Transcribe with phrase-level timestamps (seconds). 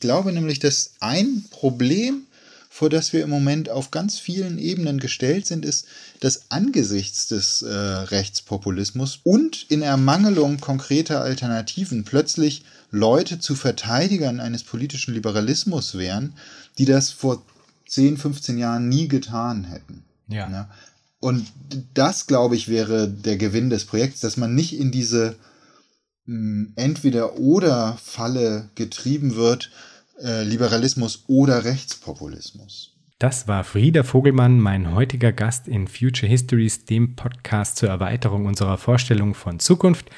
[0.00, 2.26] glaube nämlich, dass ein Problem,
[2.68, 5.86] vor das wir im Moment auf ganz vielen Ebenen gestellt sind, ist,
[6.20, 14.64] dass angesichts des äh, Rechtspopulismus und in Ermangelung konkreter Alternativen plötzlich Leute zu Verteidigern eines
[14.64, 16.34] politischen Liberalismus wären,
[16.78, 17.42] die das vor
[17.88, 20.04] 10, 15 Jahren nie getan hätten.
[20.28, 20.48] Ja.
[20.48, 20.68] Ne?
[21.20, 21.46] Und
[21.92, 25.36] das, glaube ich, wäre der Gewinn des Projekts, dass man nicht in diese
[26.24, 29.70] hm, Entweder-Oder-Falle getrieben wird,
[30.22, 32.96] äh, Liberalismus oder Rechtspopulismus.
[33.18, 38.78] Das war Frieda Vogelmann, mein heutiger Gast in Future Histories, dem Podcast zur Erweiterung unserer
[38.78, 40.10] Vorstellung von Zukunft.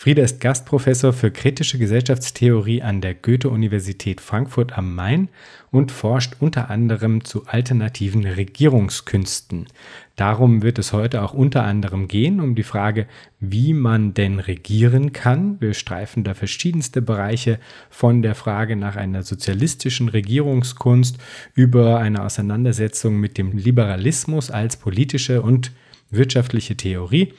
[0.00, 5.28] Frieda ist Gastprofessor für kritische Gesellschaftstheorie an der Goethe-Universität Frankfurt am Main
[5.72, 9.66] und forscht unter anderem zu alternativen Regierungskünsten.
[10.14, 13.08] Darum wird es heute auch unter anderem gehen, um die Frage,
[13.40, 15.60] wie man denn regieren kann.
[15.60, 17.58] Wir streifen da verschiedenste Bereiche
[17.90, 21.18] von der Frage nach einer sozialistischen Regierungskunst
[21.56, 25.72] über eine Auseinandersetzung mit dem Liberalismus als politische und
[26.08, 27.32] wirtschaftliche Theorie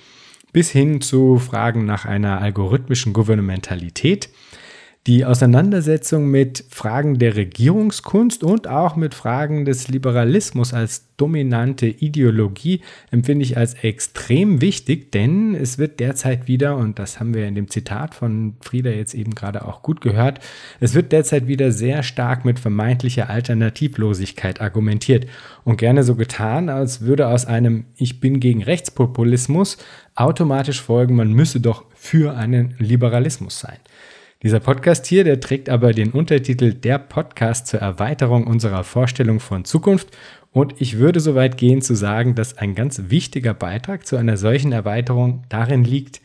[0.52, 4.30] bis hin zu Fragen nach einer algorithmischen Gouvernementalität
[5.08, 12.82] die Auseinandersetzung mit Fragen der Regierungskunst und auch mit Fragen des Liberalismus als dominante Ideologie
[13.10, 17.56] empfinde ich als extrem wichtig, denn es wird derzeit wieder, und das haben wir in
[17.56, 20.40] dem Zitat von Frieda jetzt eben gerade auch gut gehört,
[20.80, 25.28] es wird derzeit wieder sehr stark mit vermeintlicher Alternativlosigkeit argumentiert
[25.64, 29.78] und gerne so getan, als würde aus einem Ich bin gegen Rechtspopulismus
[30.16, 33.78] automatisch folgen, man müsse doch für einen Liberalismus sein.
[34.42, 39.66] Dieser Podcast hier, der trägt aber den Untertitel Der Podcast zur Erweiterung unserer Vorstellung von
[39.66, 40.18] Zukunft.
[40.54, 44.38] Und ich würde so weit gehen zu sagen, dass ein ganz wichtiger Beitrag zu einer
[44.38, 46.22] solchen Erweiterung darin liegt,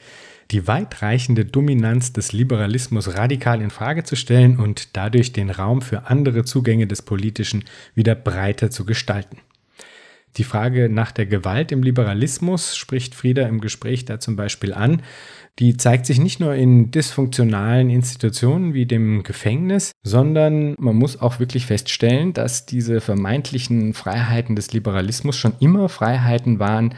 [0.52, 6.06] die weitreichende Dominanz des Liberalismus radikal in Frage zu stellen und dadurch den Raum für
[6.06, 7.64] andere Zugänge des Politischen
[7.96, 9.38] wieder breiter zu gestalten.
[10.36, 15.02] Die Frage nach der Gewalt im Liberalismus spricht Frieda im Gespräch da zum Beispiel an
[15.60, 21.38] die zeigt sich nicht nur in dysfunktionalen Institutionen wie dem Gefängnis, sondern man muss auch
[21.38, 26.94] wirklich feststellen, dass diese vermeintlichen Freiheiten des Liberalismus schon immer Freiheiten waren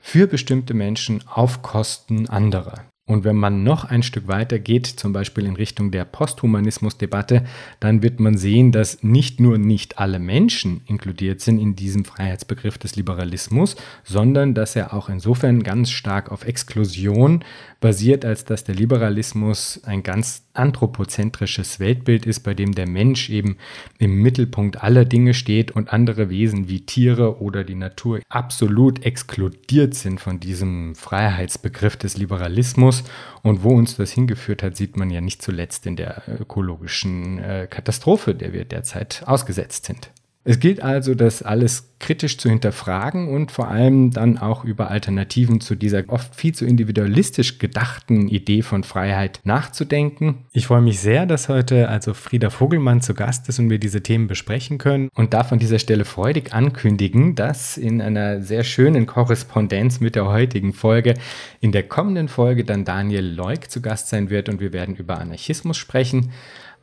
[0.00, 2.89] für bestimmte Menschen auf Kosten anderer.
[3.10, 7.42] Und wenn man noch ein Stück weiter geht, zum Beispiel in Richtung der Posthumanismus-Debatte,
[7.80, 12.78] dann wird man sehen, dass nicht nur nicht alle Menschen inkludiert sind in diesem Freiheitsbegriff
[12.78, 17.42] des Liberalismus, sondern dass er auch insofern ganz stark auf Exklusion
[17.80, 23.56] basiert, als dass der Liberalismus ein ganz anthropozentrisches Weltbild ist, bei dem der Mensch eben
[23.98, 29.94] im Mittelpunkt aller Dinge steht und andere Wesen wie Tiere oder die Natur absolut exkludiert
[29.94, 32.99] sind von diesem Freiheitsbegriff des Liberalismus.
[33.42, 37.66] Und wo uns das hingeführt hat, sieht man ja nicht zuletzt in der ökologischen äh,
[37.68, 40.10] Katastrophe, der wir derzeit ausgesetzt sind.
[40.42, 45.60] Es gilt also, das alles kritisch zu hinterfragen und vor allem dann auch über Alternativen
[45.60, 50.46] zu dieser oft viel zu individualistisch gedachten Idee von Freiheit nachzudenken.
[50.52, 54.02] Ich freue mich sehr, dass heute also Frieda Vogelmann zu Gast ist und wir diese
[54.02, 59.04] Themen besprechen können und darf an dieser Stelle freudig ankündigen, dass in einer sehr schönen
[59.04, 61.14] Korrespondenz mit der heutigen Folge
[61.60, 65.18] in der kommenden Folge dann Daniel Leuk zu Gast sein wird und wir werden über
[65.18, 66.30] Anarchismus sprechen.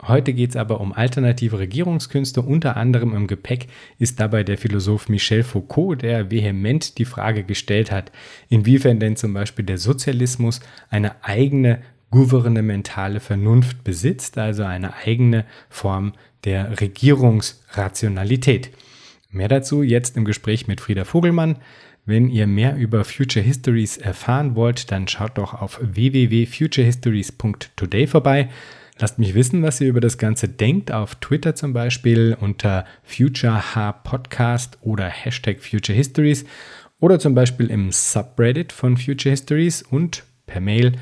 [0.03, 2.43] Heute geht es aber um alternative Regierungskünste.
[2.43, 7.91] Unter anderem im Gepäck ist dabei der Philosoph Michel Foucault, der vehement die Frage gestellt
[7.91, 8.11] hat,
[8.47, 10.59] inwiefern denn zum Beispiel der Sozialismus
[10.89, 11.81] eine eigene
[12.11, 16.13] gouvernementale Vernunft besitzt, also eine eigene Form
[16.45, 18.69] der Regierungsrationalität.
[19.29, 21.55] Mehr dazu jetzt im Gespräch mit Frieda Vogelmann.
[22.05, 28.47] Wenn ihr mehr über Future Histories erfahren wollt, dann schaut doch auf www.futurehistories.today vorbei.
[28.99, 34.79] Lasst mich wissen, was ihr über das Ganze denkt, auf Twitter zum Beispiel unter FutureHPodcast
[34.81, 36.45] oder Hashtag Future Histories
[36.99, 40.93] oder zum Beispiel im Subreddit von Future Histories und per Mail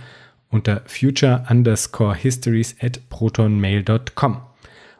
[0.49, 4.41] unter future underscore histories at protonmail.com.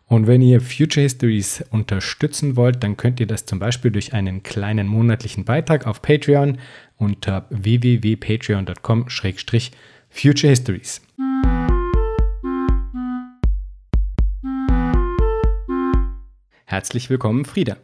[0.08, 4.44] Und wenn ihr Future Histories unterstützen wollt, dann könnt ihr das zum Beispiel durch einen
[4.44, 6.60] kleinen monatlichen Beitrag auf Patreon
[6.98, 11.02] unter www.patreon.com-future histories.
[16.68, 17.78] Herzlich willkommen, Frieda.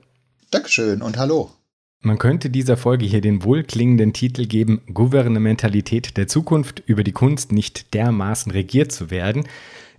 [0.49, 1.51] Dankeschön und hallo.
[1.99, 7.51] Man könnte dieser Folge hier den wohlklingenden Titel geben Gouvernementalität der Zukunft über die Kunst
[7.51, 9.47] nicht dermaßen regiert zu werden.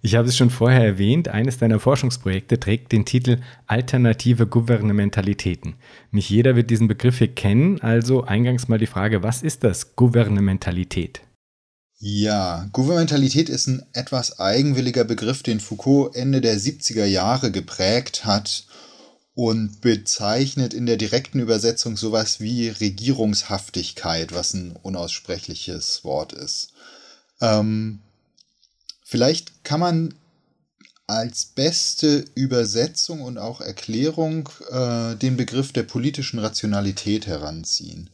[0.01, 3.39] Ich habe es schon vorher erwähnt, eines deiner Forschungsprojekte trägt den Titel
[3.69, 5.77] Alternative Gouvernementalitäten.
[6.11, 9.95] Nicht jeder wird diesen Begriff hier kennen, also eingangs mal die Frage, was ist das
[9.95, 11.21] Gouvernementalität?
[12.01, 18.67] Ja, Gouvernementalität ist ein etwas eigenwilliger Begriff, den Foucault Ende der 70er Jahre geprägt hat
[19.35, 26.73] und bezeichnet in der direkten Übersetzung sowas wie Regierungshaftigkeit, was ein unaussprechliches Wort ist.
[27.41, 28.01] Ähm,
[29.05, 30.15] vielleicht kann man
[31.07, 38.11] als beste Übersetzung und auch Erklärung äh, den Begriff der politischen Rationalität heranziehen.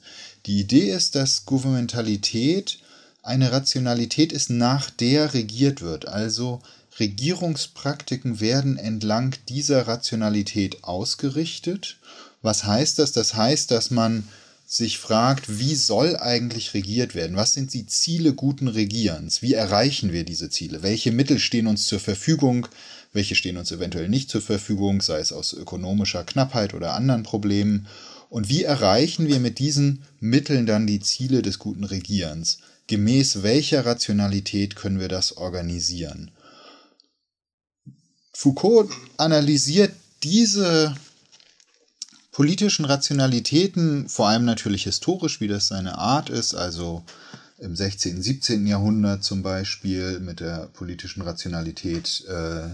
[0.47, 2.79] Die Idee ist, dass Gouvernementalität
[3.23, 6.09] eine Rationalität ist, nach der regiert wird.
[6.09, 6.63] Also
[6.99, 11.97] Regierungspraktiken werden entlang dieser Rationalität ausgerichtet.
[12.43, 13.13] Was heißt das?
[13.13, 14.25] Das heißt, dass man
[14.67, 17.37] sich fragt, wie soll eigentlich regiert werden?
[17.37, 19.41] Was sind die Ziele guten Regierens?
[19.41, 20.83] Wie erreichen wir diese Ziele?
[20.83, 22.69] Welche Mittel stehen uns zur Verfügung?
[23.15, 27.87] Welche stehen uns eventuell nicht zur Verfügung, sei es aus ökonomischer Knappheit oder anderen Problemen?
[28.29, 32.59] Und wie erreichen wir mit diesen Mitteln dann die Ziele des guten Regierens?
[32.89, 36.31] Gemäß welcher Rationalität können wir das organisieren?
[38.33, 39.93] Foucault analysiert
[40.23, 40.95] diese
[42.33, 47.03] politischen Rationalitäten, vor allem natürlich historisch, wie das seine Art ist, also
[47.59, 48.67] im 16., 17.
[48.67, 52.69] Jahrhundert zum Beispiel mit der politischen Rationalität äh,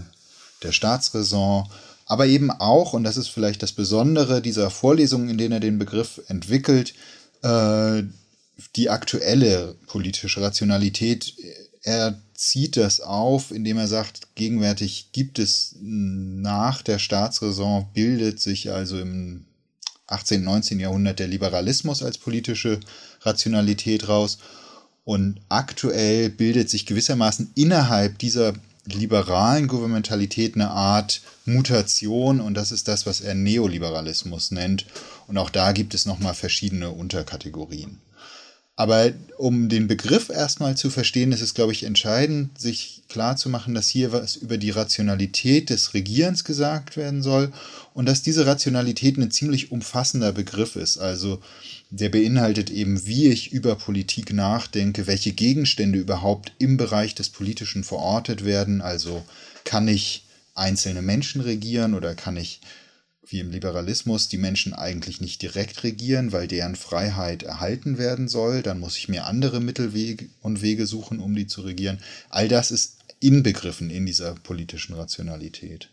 [0.61, 1.67] der Staatsräson,
[2.05, 5.79] aber eben auch, und das ist vielleicht das Besondere dieser Vorlesungen, in denen er den
[5.79, 6.93] Begriff entwickelt,
[7.41, 8.03] äh,
[8.75, 11.33] die aktuelle politische Rationalität.
[11.81, 18.71] Er zieht das auf, indem er sagt, gegenwärtig gibt es nach der Staatsräson, bildet sich
[18.71, 19.45] also im
[20.07, 20.79] 18., 19.
[20.79, 22.79] Jahrhundert der Liberalismus als politische
[23.21, 24.37] Rationalität raus.
[25.03, 28.53] Und aktuell bildet sich gewissermaßen innerhalb dieser
[28.85, 34.85] liberalen Gouvernementalität eine Art Mutation und das ist das, was er Neoliberalismus nennt.
[35.27, 37.99] Und auch da gibt es nochmal verschiedene Unterkategorien.
[38.77, 43.87] Aber um den Begriff erstmal zu verstehen, ist es, glaube ich, entscheidend, sich klarzumachen, dass
[43.87, 47.53] hier was über die Rationalität des Regierens gesagt werden soll
[47.93, 50.97] und dass diese Rationalität ein ziemlich umfassender Begriff ist.
[50.97, 51.39] Also
[51.89, 57.85] der beinhaltet eben, wie ich über Politik nachdenke, welche Gegenstände überhaupt im Bereich des Politischen
[57.85, 58.81] verortet werden.
[58.81, 59.23] Also
[59.63, 62.59] kann ich einzelne Menschen regieren oder kann ich
[63.27, 68.61] wie im Liberalismus die Menschen eigentlich nicht direkt regieren, weil deren Freiheit erhalten werden soll.
[68.61, 71.99] Dann muss ich mir andere Mittelwege und Wege suchen, um die zu regieren.
[72.29, 75.89] All das ist inbegriffen in dieser politischen Rationalität.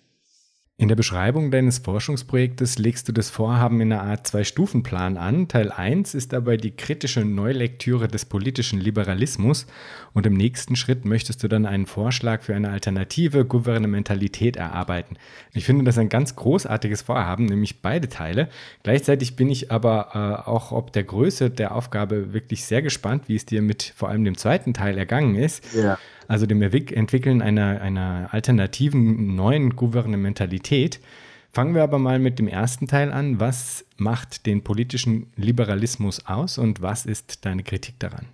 [0.78, 5.46] In der Beschreibung deines Forschungsprojektes legst du das Vorhaben in einer Art Zwei-Stufen-Plan an.
[5.46, 9.66] Teil 1 ist dabei die kritische Neulektüre des politischen Liberalismus
[10.14, 15.18] und im nächsten Schritt möchtest du dann einen Vorschlag für eine alternative Gouvernementalität erarbeiten.
[15.52, 18.48] Ich finde das ein ganz großartiges Vorhaben, nämlich beide Teile.
[18.82, 23.36] Gleichzeitig bin ich aber äh, auch ob der Größe der Aufgabe wirklich sehr gespannt, wie
[23.36, 25.74] es dir mit vor allem dem zweiten Teil ergangen ist.
[25.74, 25.98] Ja
[26.28, 31.00] also dem Entwickeln einer, einer alternativen neuen Gouvernementalität.
[31.52, 33.38] Fangen wir aber mal mit dem ersten Teil an.
[33.38, 38.26] Was macht den politischen Liberalismus aus und was ist deine Kritik daran?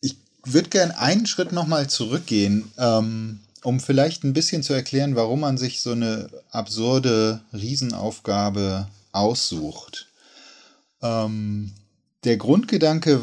[0.00, 5.40] Ich würde gerne einen Schritt nochmal zurückgehen, ähm, um vielleicht ein bisschen zu erklären, warum
[5.40, 10.08] man sich so eine absurde Riesenaufgabe aussucht.
[11.02, 11.72] Ähm,
[12.24, 13.20] der Grundgedanke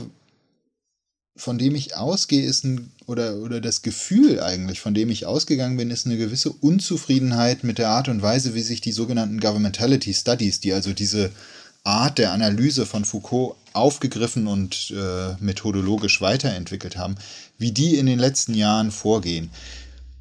[1.39, 5.77] von dem ich ausgehe, ist ein, oder, oder das Gefühl eigentlich, von dem ich ausgegangen
[5.77, 10.13] bin, ist eine gewisse Unzufriedenheit mit der Art und Weise, wie sich die sogenannten Governmentality
[10.13, 11.31] Studies, die also diese
[11.83, 17.15] Art der Analyse von Foucault aufgegriffen und äh, methodologisch weiterentwickelt haben,
[17.57, 19.49] wie die in den letzten Jahren vorgehen.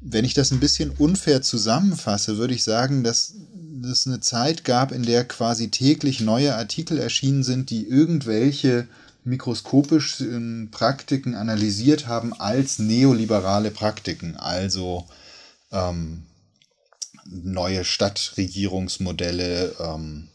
[0.01, 3.33] Wenn ich das ein bisschen unfair zusammenfasse, würde ich sagen, dass
[3.83, 8.87] es eine Zeit gab, in der quasi täglich neue Artikel erschienen sind, die irgendwelche
[9.23, 10.23] mikroskopisch
[10.71, 15.07] Praktiken analysiert haben als neoliberale Praktiken, also
[15.71, 16.23] ähm,
[17.25, 20.29] neue Stadtregierungsmodelle, ähm,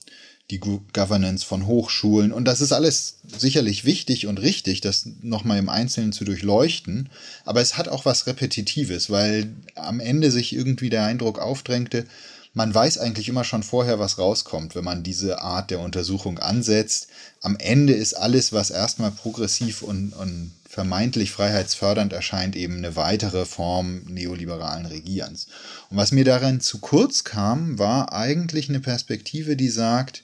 [0.51, 2.31] die Governance von Hochschulen.
[2.33, 7.09] Und das ist alles sicherlich wichtig und richtig, das nochmal im Einzelnen zu durchleuchten.
[7.45, 12.07] Aber es hat auch was Repetitives, weil am Ende sich irgendwie der Eindruck aufdrängte,
[12.55, 17.09] man weiß eigentlich immer schon vorher, was rauskommt, wenn man diese Art der Untersuchung ansetzt.
[17.41, 23.45] Am Ende ist alles, was erstmal progressiv und, und vermeintlich freiheitsfördernd erscheint, eben eine weitere
[23.45, 25.49] Form neoliberalen Regierens.
[25.91, 30.23] Und was mir darin zu kurz kam, war eigentlich eine Perspektive, die sagt,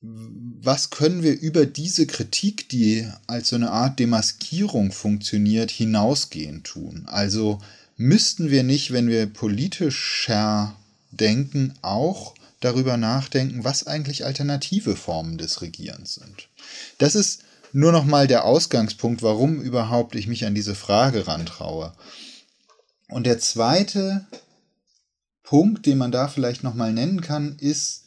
[0.00, 7.04] was können wir über diese Kritik, die als so eine Art Demaskierung funktioniert, hinausgehen tun?
[7.06, 7.60] Also
[7.96, 10.76] müssten wir nicht, wenn wir politischer
[11.16, 16.48] denken, auch darüber nachdenken, was eigentlich alternative Formen des Regierens sind.
[16.98, 17.42] Das ist
[17.72, 21.92] nur noch mal der Ausgangspunkt, warum überhaupt ich mich an diese Frage rantraue.
[23.08, 24.26] Und der zweite
[25.42, 28.04] Punkt, den man da vielleicht noch mal nennen kann, ist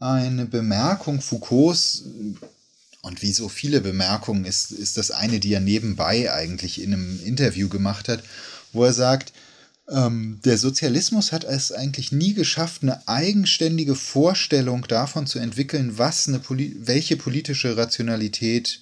[0.00, 2.04] eine Bemerkung Foucaults,
[3.02, 7.24] und wie so viele Bemerkungen ist, ist das eine, die er nebenbei eigentlich in einem
[7.24, 8.22] Interview gemacht hat,
[8.72, 9.32] wo er sagt,
[9.90, 16.28] ähm, der Sozialismus hat es eigentlich nie geschafft, eine eigenständige Vorstellung davon zu entwickeln, was
[16.28, 18.80] eine Poli welche politische Rationalität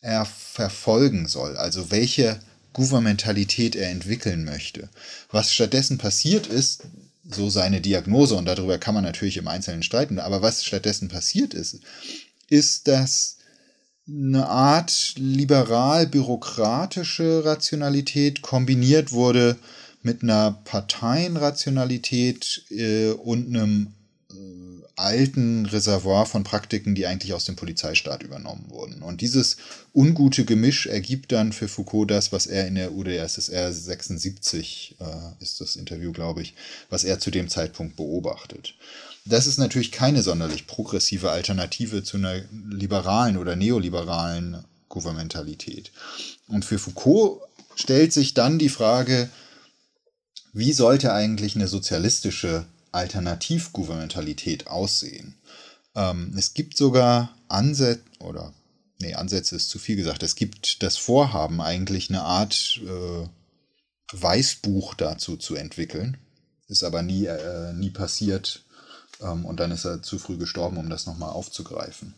[0.00, 2.38] er verfolgen soll, also welche
[2.74, 4.90] Gouvernementalität er entwickeln möchte.
[5.30, 6.82] Was stattdessen passiert ist,
[7.30, 11.54] so seine Diagnose, und darüber kann man natürlich im Einzelnen streiten, aber was stattdessen passiert
[11.54, 11.80] ist,
[12.50, 13.38] ist, dass
[14.06, 19.56] eine Art liberal-bürokratische Rationalität kombiniert wurde
[20.04, 23.88] mit einer Parteienrationalität äh, und einem
[24.30, 24.34] äh,
[24.96, 29.02] alten Reservoir von Praktiken, die eigentlich aus dem Polizeistaat übernommen wurden.
[29.02, 29.56] Und dieses
[29.94, 35.62] ungute Gemisch ergibt dann für Foucault das, was er in der UdSSR 76 äh, ist
[35.62, 36.54] das Interview, glaube ich,
[36.90, 38.74] was er zu dem Zeitpunkt beobachtet.
[39.24, 45.92] Das ist natürlich keine sonderlich progressive Alternative zu einer liberalen oder neoliberalen Gouvernementalität.
[46.46, 47.40] Und für Foucault
[47.74, 49.30] stellt sich dann die Frage,
[50.54, 55.34] wie sollte eigentlich eine sozialistische Alternativgouvernementalität aussehen?
[55.94, 58.54] Ähm, es gibt sogar Ansätze, oder
[59.00, 63.28] nee, Ansätze ist zu viel gesagt, es gibt das Vorhaben, eigentlich eine Art äh,
[64.12, 66.16] Weißbuch dazu zu entwickeln.
[66.68, 68.64] Ist aber nie, äh, nie passiert
[69.20, 72.14] ähm, und dann ist er zu früh gestorben, um das nochmal aufzugreifen.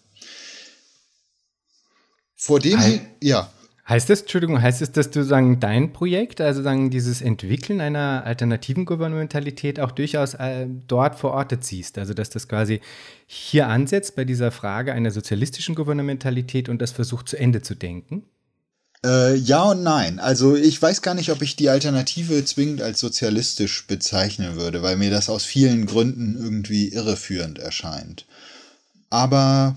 [2.37, 3.51] Vor dem, He ja.
[3.89, 8.25] Heißt das, Entschuldigung, heißt es, dass du sagen, dein Projekt, also sagen, dieses Entwickeln einer
[8.25, 11.97] alternativen Gouvernementalität auch durchaus äh, dort verortet siehst?
[11.97, 12.81] Also, dass das quasi
[13.27, 18.25] hier ansetzt bei dieser Frage einer sozialistischen Gouvernementalität und das versucht zu Ende zu denken?
[19.05, 20.19] Äh, ja und nein.
[20.19, 24.97] Also ich weiß gar nicht, ob ich die Alternative zwingend als sozialistisch bezeichnen würde, weil
[24.97, 28.27] mir das aus vielen Gründen irgendwie irreführend erscheint.
[29.11, 29.77] Aber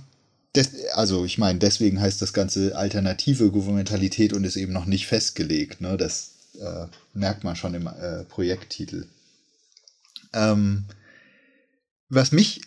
[0.55, 5.07] des, also ich meine, deswegen heißt das Ganze alternative Gouvernementalität und ist eben noch nicht
[5.07, 5.81] festgelegt.
[5.81, 5.97] Ne?
[5.97, 9.05] Das äh, merkt man schon im äh, Projekttitel.
[10.33, 10.85] Ähm,
[12.09, 12.61] was mich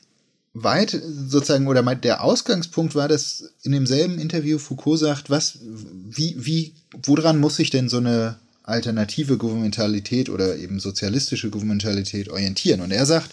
[0.55, 6.75] weit sozusagen, oder der Ausgangspunkt war, dass in demselben Interview Foucault sagt, was, wie, wie,
[7.03, 12.81] woran muss sich denn so eine alternative Gouvernementalität oder eben sozialistische Gouvernementalität orientieren?
[12.81, 13.31] Und er sagt,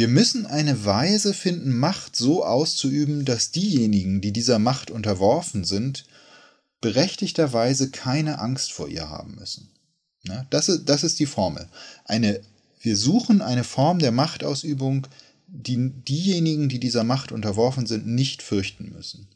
[0.00, 6.06] wir müssen eine Weise finden, Macht so auszuüben, dass diejenigen, die dieser Macht unterworfen sind,
[6.80, 9.68] berechtigterweise keine Angst vor ihr haben müssen.
[10.22, 11.68] Ja, das, ist, das ist die Formel.
[12.06, 12.40] Eine,
[12.80, 15.06] wir suchen eine Form der Machtausübung,
[15.48, 19.28] die diejenigen, die dieser Macht unterworfen sind, nicht fürchten müssen.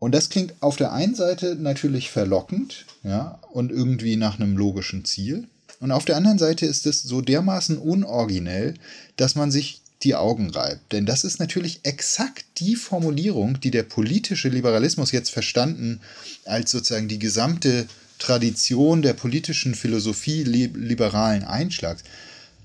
[0.00, 5.04] Und das klingt auf der einen Seite natürlich verlockend, ja, und irgendwie nach einem logischen
[5.04, 5.46] Ziel.
[5.80, 8.74] Und auf der anderen Seite ist es so dermaßen unoriginell,
[9.16, 10.92] dass man sich die Augen reibt.
[10.92, 16.00] Denn das ist natürlich exakt die Formulierung, die der politische Liberalismus jetzt verstanden
[16.44, 17.86] als sozusagen die gesamte
[18.18, 22.02] Tradition der politischen Philosophie liberalen Einschlags,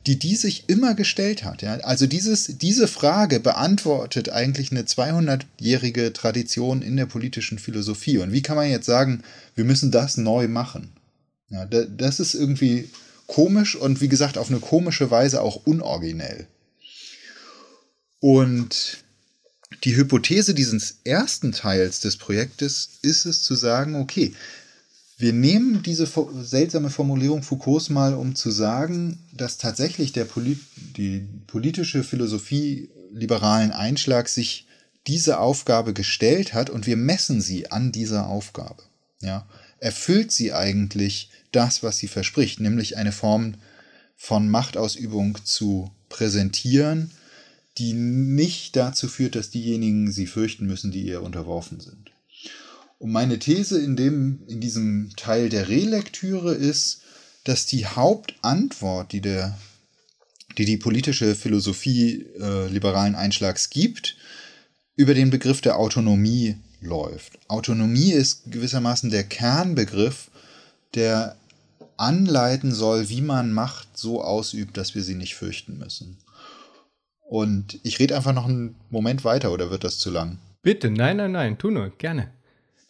[0.07, 1.61] die die sich immer gestellt hat.
[1.61, 1.75] Ja?
[1.81, 8.17] Also dieses, diese Frage beantwortet eigentlich eine 200-jährige Tradition in der politischen Philosophie.
[8.17, 9.23] Und wie kann man jetzt sagen,
[9.55, 10.91] wir müssen das neu machen?
[11.49, 12.89] Ja, das ist irgendwie
[13.31, 16.47] komisch und wie gesagt auf eine komische Weise auch unoriginell.
[18.19, 18.97] Und
[19.85, 24.33] die Hypothese dieses ersten Teils des Projektes ist es zu sagen, okay,
[25.17, 26.09] wir nehmen diese
[26.41, 30.59] seltsame Formulierung Foucaults mal, um zu sagen, dass tatsächlich der Poli
[30.97, 34.67] die politische Philosophie liberalen Einschlag sich
[35.07, 38.83] diese Aufgabe gestellt hat und wir messen sie an dieser Aufgabe.
[39.21, 39.47] Ja,
[39.79, 43.55] erfüllt sie eigentlich das, was sie verspricht, nämlich eine Form
[44.17, 47.11] von Machtausübung zu präsentieren,
[47.77, 52.11] die nicht dazu führt, dass diejenigen sie fürchten müssen, die ihr unterworfen sind.
[52.99, 57.01] Und meine These in, dem, in diesem Teil der Relektüre ist,
[57.43, 59.57] dass die Hauptantwort, die der,
[60.57, 64.17] die, die politische Philosophie äh, liberalen Einschlags gibt,
[64.95, 67.39] über den Begriff der Autonomie läuft.
[67.47, 70.29] Autonomie ist gewissermaßen der Kernbegriff,
[70.93, 71.37] der
[72.01, 76.17] anleiten soll, wie man Macht so ausübt, dass wir sie nicht fürchten müssen.
[77.21, 80.39] Und ich rede einfach noch einen Moment weiter, oder wird das zu lang?
[80.63, 82.31] Bitte, nein, nein, nein, tu nur, gerne.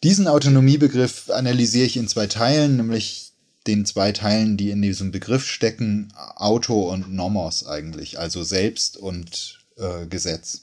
[0.02, 3.32] Diesen Autonomiebegriff analysiere ich in zwei Teilen, nämlich
[3.68, 9.60] den zwei Teilen, die in diesem Begriff stecken, Auto und Nomos eigentlich, also Selbst und
[9.76, 10.62] äh, Gesetz.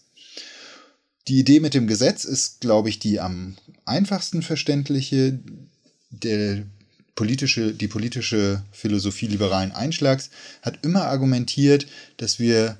[1.30, 5.40] Die Idee mit dem Gesetz ist, glaube ich, die am einfachsten verständliche.
[6.10, 6.64] Der
[7.20, 10.30] politische, die politische Philosophie liberalen Einschlags
[10.62, 11.86] hat immer argumentiert,
[12.16, 12.78] dass wir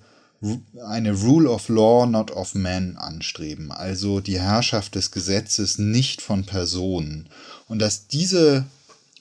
[0.88, 6.46] eine Rule of Law, not of men anstreben, also die Herrschaft des Gesetzes nicht von
[6.46, 7.28] Personen.
[7.68, 8.64] Und dass diese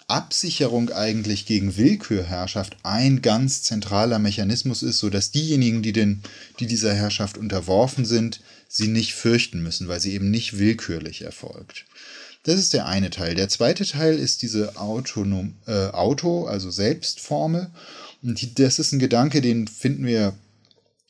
[0.06, 6.22] Absicherung eigentlich gegen Willkürherrschaft ein ganz zentraler Mechanismus ist, sodass diejenigen, die, den,
[6.60, 11.86] die dieser Herrschaft unterworfen sind, sie nicht fürchten müssen, weil sie eben nicht willkürlich erfolgt.
[12.48, 13.34] Das ist der eine Teil.
[13.34, 17.68] Der zweite Teil ist diese Autonom, äh, Auto, also Selbstformel.
[18.22, 20.32] Und die, das ist ein Gedanke, den finden wir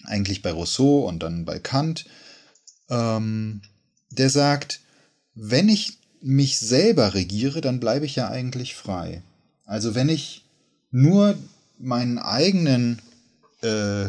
[0.03, 2.07] eigentlich bei Rousseau und dann bei Kant.
[2.91, 3.63] Ähm,
[4.11, 4.81] der sagt,
[5.37, 9.23] wenn ich mich selber regiere, dann bleibe ich ja eigentlich frei.
[9.65, 10.45] Also wenn ich
[10.91, 11.37] nur
[11.79, 13.01] meinen eigenen
[13.63, 14.07] äh,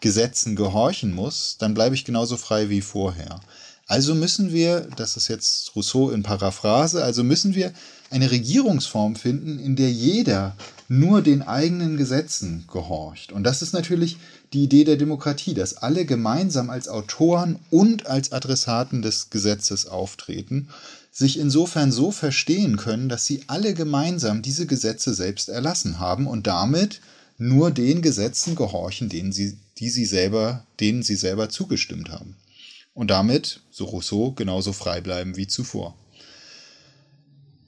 [0.00, 3.40] Gesetzen gehorchen muss, dann bleibe ich genauso frei wie vorher.
[3.88, 7.72] Also müssen wir, das ist jetzt Rousseau in Paraphrase, also müssen wir
[8.10, 10.56] eine Regierungsform finden, in der jeder
[10.88, 13.32] nur den eigenen Gesetzen gehorcht.
[13.32, 14.16] Und das ist natürlich
[14.52, 20.68] die Idee der Demokratie, dass alle gemeinsam als Autoren und als Adressaten des Gesetzes auftreten,
[21.12, 26.46] sich insofern so verstehen können, dass sie alle gemeinsam diese Gesetze selbst erlassen haben und
[26.46, 27.00] damit
[27.38, 32.36] nur den Gesetzen gehorchen, denen sie, die sie selber, denen sie selber zugestimmt haben.
[32.96, 35.94] Und damit, so Rousseau, genauso frei bleiben wie zuvor.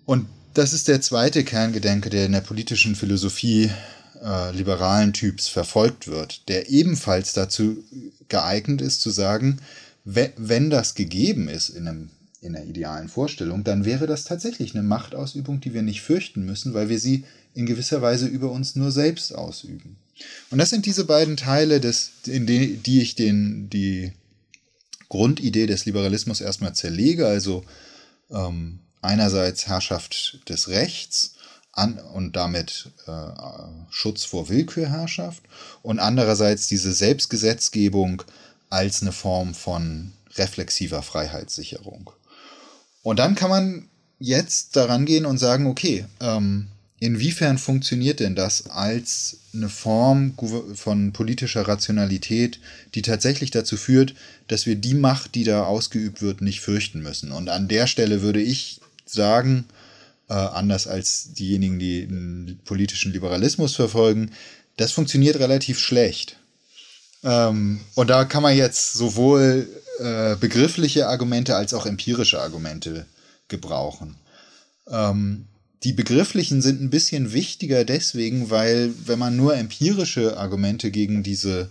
[0.06, 3.70] Und das ist der zweite Kerngedanke, der in der politischen Philosophie
[4.24, 7.84] äh, liberalen Typs verfolgt wird, der ebenfalls dazu
[8.28, 9.60] geeignet ist zu sagen,
[10.06, 14.82] wenn das gegeben ist in, einem, in einer idealen Vorstellung, dann wäre das tatsächlich eine
[14.82, 18.92] Machtausübung, die wir nicht fürchten müssen, weil wir sie in gewisser Weise über uns nur
[18.92, 19.96] selbst ausüben.
[20.48, 24.12] Und das sind diese beiden Teile, des, in die, die ich den, die
[25.08, 27.64] Grundidee des Liberalismus erstmal zerlege, also
[28.30, 31.34] ähm, einerseits Herrschaft des Rechts
[31.72, 33.12] an, und damit äh,
[33.90, 35.42] Schutz vor Willkürherrschaft
[35.82, 38.22] und andererseits diese Selbstgesetzgebung
[38.68, 42.10] als eine Form von reflexiver Freiheitssicherung.
[43.02, 46.68] Und dann kann man jetzt daran gehen und sagen, okay, ähm,
[47.00, 50.34] inwiefern funktioniert denn das als eine Form
[50.74, 52.60] von politischer Rationalität,
[52.94, 54.14] die tatsächlich dazu führt,
[54.48, 57.32] dass wir die Macht, die da ausgeübt wird, nicht fürchten müssen?
[57.32, 59.64] Und an der Stelle würde ich sagen,
[60.28, 64.32] äh, anders als diejenigen, die einen politischen Liberalismus verfolgen,
[64.76, 66.36] das funktioniert relativ schlecht.
[67.24, 73.06] Ähm, und da kann man jetzt sowohl äh, begriffliche Argumente als auch empirische Argumente
[73.48, 74.16] gebrauchen.
[74.88, 75.46] Ähm,
[75.84, 81.70] die begrifflichen sind ein bisschen wichtiger deswegen, weil wenn man nur empirische Argumente gegen diese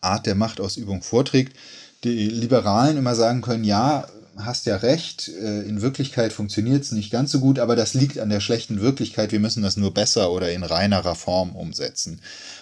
[0.00, 1.56] Art der Machtausübung vorträgt,
[2.04, 4.06] die Liberalen immer sagen können, ja,
[4.36, 8.18] hast ja recht, äh, in Wirklichkeit funktioniert es nicht ganz so gut, aber das liegt
[8.18, 12.20] an der schlechten Wirklichkeit, wir müssen das nur besser oder in reinerer Form umsetzen.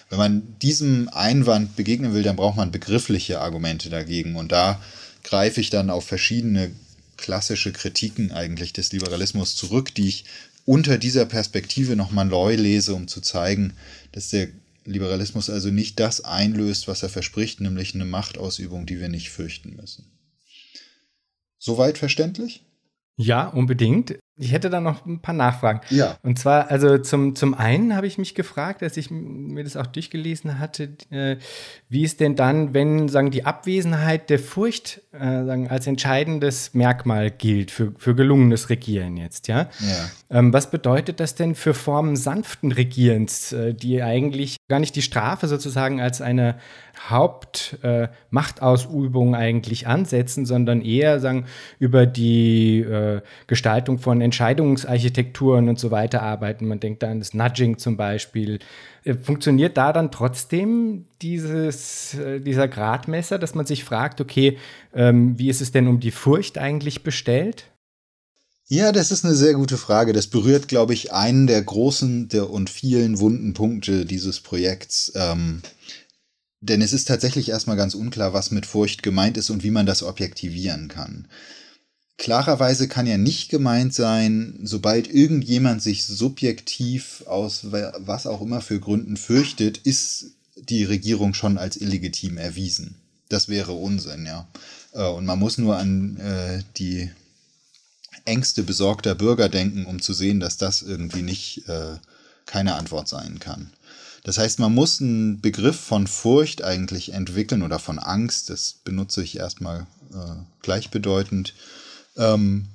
[0.09, 4.81] Wenn man diesem Einwand begegnen will, dann braucht man begriffliche Argumente dagegen und da
[5.23, 6.71] greife ich dann auf verschiedene
[7.17, 10.25] klassische Kritiken eigentlich des Liberalismus zurück, die ich
[10.65, 13.73] unter dieser Perspektive nochmal neu lese, um zu zeigen,
[14.11, 14.49] dass der
[14.85, 19.75] Liberalismus also nicht das einlöst, was er verspricht, nämlich eine Machtausübung, die wir nicht fürchten
[19.75, 20.05] müssen.
[21.57, 22.63] Soweit verständlich?
[23.17, 24.17] Ja, unbedingt.
[24.39, 25.81] Ich hätte da noch ein paar Nachfragen.
[25.89, 26.17] Ja.
[26.23, 29.87] Und zwar, also zum, zum einen habe ich mich gefragt, als ich mir das auch
[29.87, 31.37] durchgelesen hatte, äh,
[31.89, 37.31] wie es denn dann, wenn sagen die Abwesenheit der Furcht äh, sagen, als entscheidendes Merkmal
[37.31, 39.69] gilt für, für gelungenes Regieren jetzt, ja?
[39.79, 40.09] ja.
[40.29, 45.01] Ähm, was bedeutet das denn für Formen sanften Regierens, äh, die eigentlich gar nicht die
[45.01, 46.57] Strafe sozusagen als eine
[47.09, 51.45] Hauptmachtausübung äh, eigentlich ansetzen, sondern eher sagen
[51.79, 56.67] über die äh, Gestaltung von Entscheidungsarchitekturen und so weiter arbeiten.
[56.67, 58.59] Man denkt da an das Nudging zum Beispiel.
[59.03, 64.57] Äh, funktioniert da dann trotzdem dieses, äh, dieser Gradmesser, dass man sich fragt, okay,
[64.93, 67.65] ähm, wie ist es denn um die Furcht eigentlich bestellt?
[68.69, 70.11] Ja, das ist eine sehr gute Frage.
[70.11, 75.13] Das berührt, glaube ich, einen der großen der und vielen wunden Punkte dieses Projekts.
[75.15, 75.61] Ähm,
[76.59, 79.85] denn es ist tatsächlich erstmal ganz unklar, was mit Furcht gemeint ist und wie man
[79.85, 81.27] das objektivieren kann.
[82.17, 88.79] Klarerweise kann ja nicht gemeint sein, sobald irgendjemand sich subjektiv aus was auch immer für
[88.79, 92.95] Gründen fürchtet, ist die Regierung schon als illegitim erwiesen.
[93.29, 94.47] Das wäre Unsinn, ja.
[94.93, 97.11] Äh, und man muss nur an äh, die
[98.25, 101.97] Ängste besorgter Bürger denken, um zu sehen, dass das irgendwie nicht äh,
[102.45, 103.71] keine Antwort sein kann.
[104.23, 109.23] Das heißt, man muss einen Begriff von Furcht eigentlich entwickeln oder von Angst, das benutze
[109.23, 111.53] ich erstmal äh, gleichbedeutend,
[112.17, 112.65] ähm,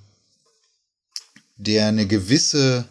[1.57, 2.85] der eine gewisse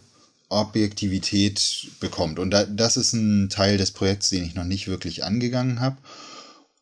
[0.50, 2.40] Objektivität bekommt.
[2.40, 5.98] Und da, das ist ein Teil des Projekts, den ich noch nicht wirklich angegangen habe.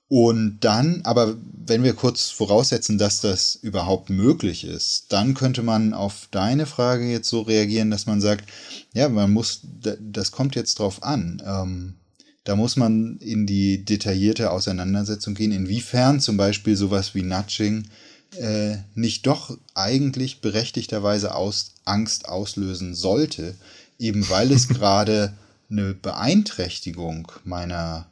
[0.08, 5.94] Und dann, aber wenn wir kurz voraussetzen, dass das überhaupt möglich ist, dann könnte man
[5.94, 8.50] auf deine Frage jetzt so reagieren, dass man sagt,
[8.92, 9.62] ja, man muss,
[10.00, 11.44] das kommt jetzt drauf an.
[11.46, 11.94] Ähm,
[12.44, 17.88] da muss man in die detaillierte Auseinandersetzung gehen, inwiefern zum Beispiel sowas wie Nudging
[18.36, 23.56] äh, nicht doch eigentlich berechtigterweise aus, Angst auslösen sollte,
[23.98, 25.34] eben weil es gerade
[25.70, 28.10] eine Beeinträchtigung meiner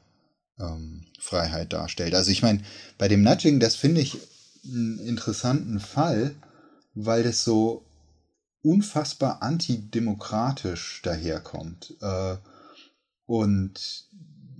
[0.59, 2.15] ähm, Freiheit darstellt.
[2.15, 2.61] Also ich meine,
[2.97, 4.17] bei dem Nudging, das finde ich
[4.65, 6.35] einen interessanten Fall,
[6.93, 7.85] weil das so
[8.61, 11.95] unfassbar antidemokratisch daherkommt.
[12.01, 12.37] Äh,
[13.25, 14.07] und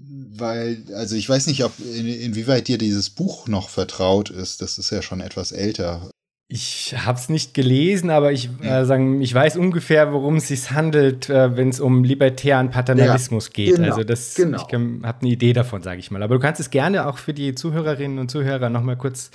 [0.09, 4.61] weil, also ich weiß nicht, ob in, inwieweit dir dieses Buch noch vertraut ist.
[4.61, 6.09] Das ist ja schon etwas älter.
[6.49, 10.71] Ich habe es nicht gelesen, aber ich, äh, sagen, ich weiß ungefähr, worum es sich
[10.71, 13.75] handelt, äh, wenn es um libertären Paternalismus ja, geht.
[13.75, 14.57] Genau, also das, genau.
[14.57, 16.23] ich habe eine Idee davon, sage ich mal.
[16.23, 19.29] Aber du kannst es gerne auch für die Zuhörerinnen und Zuhörer noch mal kurz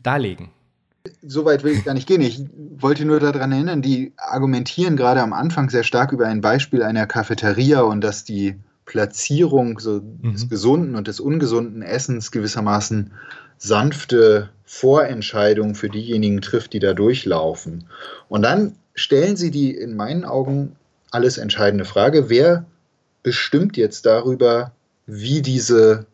[0.00, 0.50] darlegen.
[1.22, 2.20] Soweit will ich gar nicht gehen.
[2.20, 2.40] Ich
[2.78, 7.08] wollte nur daran erinnern, die argumentieren gerade am Anfang sehr stark über ein Beispiel einer
[7.08, 8.54] Cafeteria und dass die
[8.92, 10.32] Platzierung so mhm.
[10.34, 13.12] des gesunden und des ungesunden Essens gewissermaßen
[13.56, 17.86] sanfte Vorentscheidungen für diejenigen trifft, die da durchlaufen.
[18.28, 20.76] Und dann stellen sie die in meinen Augen
[21.10, 22.66] alles entscheidende Frage, wer
[23.22, 24.72] bestimmt jetzt darüber,
[25.06, 26.04] wie diese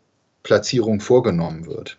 [0.44, 1.98] Platzierung vorgenommen wird?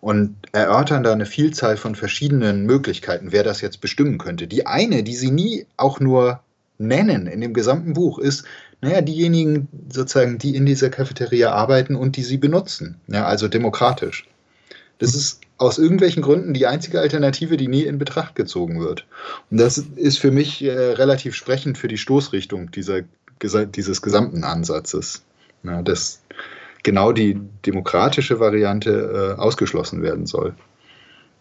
[0.00, 4.46] Und erörtern da eine Vielzahl von verschiedenen Möglichkeiten, wer das jetzt bestimmen könnte.
[4.46, 6.40] Die eine, die sie nie auch nur
[6.78, 8.44] nennen in dem gesamten Buch, ist,
[8.80, 12.96] naja, diejenigen sozusagen, die in dieser Cafeteria arbeiten und die sie benutzen.
[13.08, 14.26] Ja, also demokratisch.
[14.98, 19.06] Das ist aus irgendwelchen Gründen die einzige Alternative, die nie in Betracht gezogen wird.
[19.50, 23.02] Und das ist für mich äh, relativ sprechend für die Stoßrichtung dieser,
[23.66, 25.22] dieses gesamten Ansatzes.
[25.62, 26.22] Ja, dass
[26.82, 30.54] genau die demokratische Variante äh, ausgeschlossen werden soll.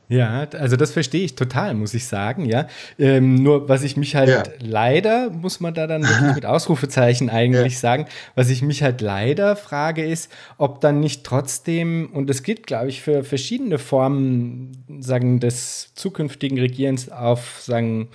[0.10, 2.68] Ja, also das verstehe ich total, muss ich sagen, ja.
[2.98, 4.44] Ähm, nur was ich mich halt ja.
[4.60, 7.80] leider, muss man da dann wirklich mit Ausrufezeichen eigentlich ja.
[7.80, 12.66] sagen, was ich mich halt leider frage, ist, ob dann nicht trotzdem, und das gilt,
[12.66, 18.10] glaube ich, für verschiedene Formen, sagen, des zukünftigen Regierens auf, sagen,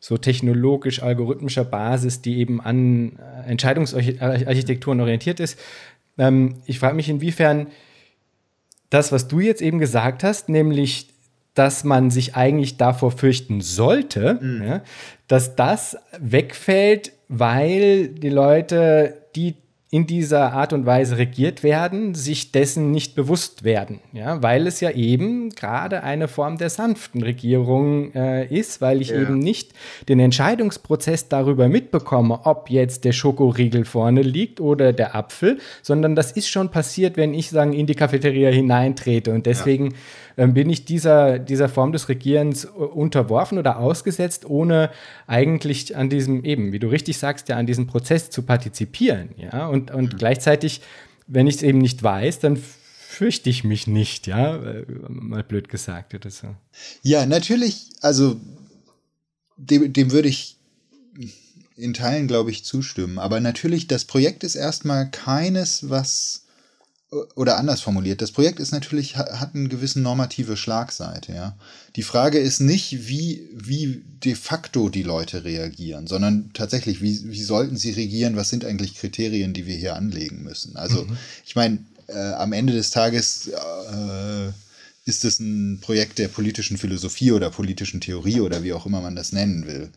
[0.00, 5.60] so technologisch-algorithmischer Basis, die eben an Entscheidungsarchitekturen orientiert ist.
[6.18, 7.68] Ähm, ich frage mich, inwiefern
[8.88, 11.06] das, was du jetzt eben gesagt hast, nämlich
[11.54, 14.62] dass man sich eigentlich davor fürchten sollte, mhm.
[14.62, 14.82] ja,
[15.28, 19.54] dass das wegfällt, weil die Leute, die
[19.92, 24.80] in dieser Art und Weise regiert werden, sich dessen nicht bewusst werden, ja, weil es
[24.80, 29.20] ja eben gerade eine Form der sanften Regierung äh, ist, weil ich ja.
[29.20, 29.72] eben nicht
[30.08, 36.30] den Entscheidungsprozess darüber mitbekomme, ob jetzt der Schokoriegel vorne liegt oder der Apfel, sondern das
[36.30, 39.96] ist schon passiert, wenn ich sagen in die Cafeteria hineintrete und deswegen ja
[40.36, 44.90] bin ich dieser, dieser Form des Regierens äh, unterworfen oder ausgesetzt, ohne
[45.26, 49.30] eigentlich an diesem, eben, wie du richtig sagst, ja, an diesem Prozess zu partizipieren.
[49.36, 49.66] Ja?
[49.66, 50.18] Und, und mhm.
[50.18, 50.80] gleichzeitig,
[51.26, 55.68] wenn ich es eben nicht weiß, dann fürchte ich mich nicht, ja, äh, mal blöd
[55.68, 56.54] gesagt oder so.
[57.02, 58.40] Ja, natürlich, also
[59.56, 60.56] dem, dem würde ich
[61.76, 63.18] in Teilen, glaube ich, zustimmen.
[63.18, 66.46] Aber natürlich, das Projekt ist erstmal keines, was
[67.34, 71.56] oder anders formuliert, das Projekt ist natürlich, hat eine gewisse normative Schlagseite, ja.
[71.96, 77.42] Die Frage ist nicht, wie, wie de facto die Leute reagieren, sondern tatsächlich, wie, wie
[77.42, 80.76] sollten sie regieren, was sind eigentlich Kriterien, die wir hier anlegen müssen.
[80.76, 81.16] Also, mhm.
[81.44, 84.48] ich meine, äh, am Ende des Tages äh,
[85.04, 89.16] ist es ein Projekt der politischen Philosophie oder politischen Theorie oder wie auch immer man
[89.16, 89.90] das nennen will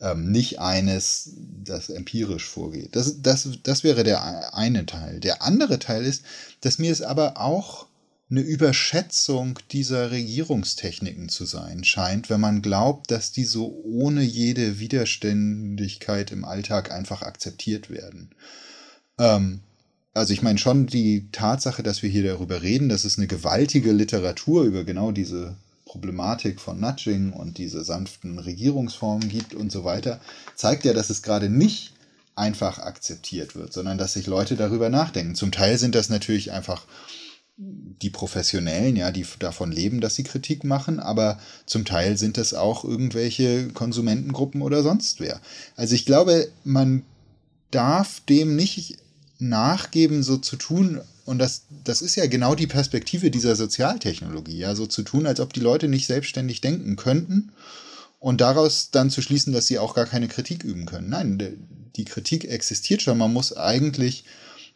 [0.00, 1.32] ähm, nicht eines,
[1.64, 2.94] das empirisch vorgeht.
[2.94, 5.20] Das, das, das wäre der eine Teil.
[5.20, 6.24] Der andere Teil ist,
[6.60, 7.86] dass mir es aber auch
[8.30, 14.78] eine Überschätzung dieser Regierungstechniken zu sein scheint, wenn man glaubt, dass die so ohne jede
[14.78, 18.30] Widerständigkeit im Alltag einfach akzeptiert werden.
[19.18, 19.60] Ähm,
[20.12, 23.92] also ich meine schon die Tatsache, dass wir hier darüber reden, dass es eine gewaltige
[23.92, 25.56] Literatur über genau diese
[25.88, 30.20] Problematik von Nudging und diese sanften Regierungsformen gibt und so weiter,
[30.54, 31.94] zeigt ja, dass es gerade nicht
[32.36, 35.34] einfach akzeptiert wird, sondern dass sich Leute darüber nachdenken.
[35.34, 36.84] Zum Teil sind das natürlich einfach
[37.56, 42.54] die Professionellen, ja, die davon leben, dass sie Kritik machen, aber zum Teil sind das
[42.54, 45.40] auch irgendwelche Konsumentengruppen oder sonst wer.
[45.74, 47.02] Also ich glaube, man
[47.72, 48.98] darf dem nicht
[49.40, 54.74] nachgeben, so zu tun, und das, das ist ja genau die Perspektive dieser Sozialtechnologie, ja,
[54.74, 57.52] so zu tun, als ob die Leute nicht selbstständig denken könnten
[58.18, 61.10] und daraus dann zu schließen, dass sie auch gar keine Kritik üben können.
[61.10, 61.38] Nein,
[61.96, 63.18] die Kritik existiert schon.
[63.18, 64.24] Man muss eigentlich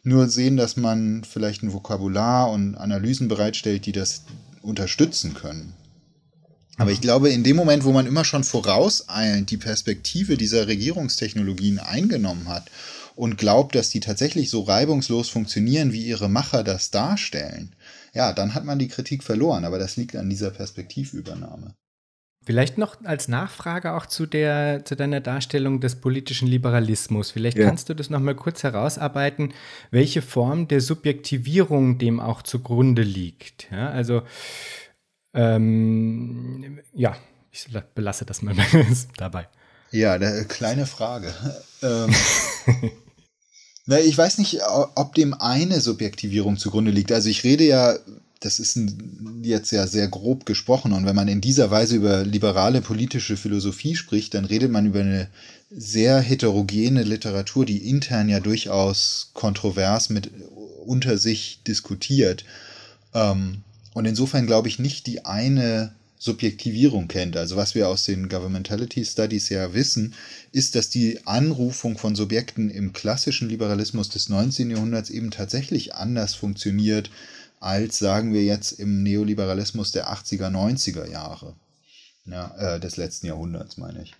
[0.03, 4.21] nur sehen, dass man vielleicht ein Vokabular und Analysen bereitstellt, die das
[4.61, 5.73] unterstützen können.
[6.77, 11.79] Aber ich glaube, in dem Moment, wo man immer schon vorauseilend die Perspektive dieser Regierungstechnologien
[11.79, 12.69] eingenommen hat
[13.15, 17.75] und glaubt, dass die tatsächlich so reibungslos funktionieren, wie ihre Macher das darstellen,
[18.13, 19.65] ja, dann hat man die Kritik verloren.
[19.65, 21.75] Aber das liegt an dieser Perspektivübernahme.
[22.45, 27.31] Vielleicht noch als Nachfrage auch zu, der, zu deiner Darstellung des politischen Liberalismus.
[27.31, 27.65] Vielleicht ja.
[27.65, 29.53] kannst du das noch mal kurz herausarbeiten,
[29.91, 33.71] welche Form der Subjektivierung dem auch zugrunde liegt.
[33.71, 34.23] Ja, also,
[35.33, 37.15] ähm, ja,
[37.51, 38.55] ich belasse das mal
[39.17, 39.47] dabei.
[39.93, 41.33] Ja, eine kleine Frage.
[41.81, 42.13] ähm,
[43.85, 44.59] na, ich weiß nicht,
[44.95, 47.11] ob dem eine Subjektivierung zugrunde liegt.
[47.11, 47.97] Also ich rede ja
[48.43, 48.77] das ist
[49.41, 50.91] jetzt ja sehr grob gesprochen.
[50.93, 54.99] Und wenn man in dieser Weise über liberale politische Philosophie spricht, dann redet man über
[54.99, 55.29] eine
[55.71, 60.29] sehr heterogene Literatur, die intern ja durchaus kontrovers mit
[60.85, 62.43] unter sich diskutiert.
[63.13, 67.35] Ähm, und insofern glaube ich nicht die eine Subjektivierung kennt.
[67.35, 70.13] Also was wir aus den Governmentality Studies ja wissen,
[70.53, 74.71] ist, dass die Anrufung von Subjekten im klassischen Liberalismus des 19.
[74.71, 77.11] Jahrhunderts eben tatsächlich anders funktioniert
[77.59, 81.55] als, sagen wir jetzt, im Neoliberalismus der 80er, 90er Jahre.
[82.25, 84.13] Ja, äh, des letzten Jahrhunderts, meine ich.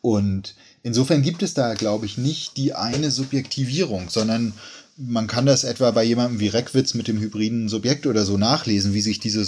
[0.00, 4.54] Und insofern gibt es da, glaube ich, nicht die eine Subjektivierung, sondern
[4.96, 8.94] man kann das etwa bei jemandem wie Reckwitz mit dem hybriden Subjekt oder so nachlesen,
[8.94, 9.44] wie sich diese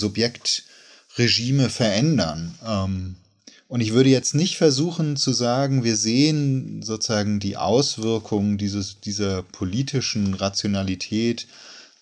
[1.16, 2.54] Subjektregime verändern.
[2.66, 3.16] Ähm,
[3.68, 9.42] und ich würde jetzt nicht versuchen zu sagen, wir sehen sozusagen die Auswirkungen dieses, dieser
[9.42, 11.48] politischen Rationalität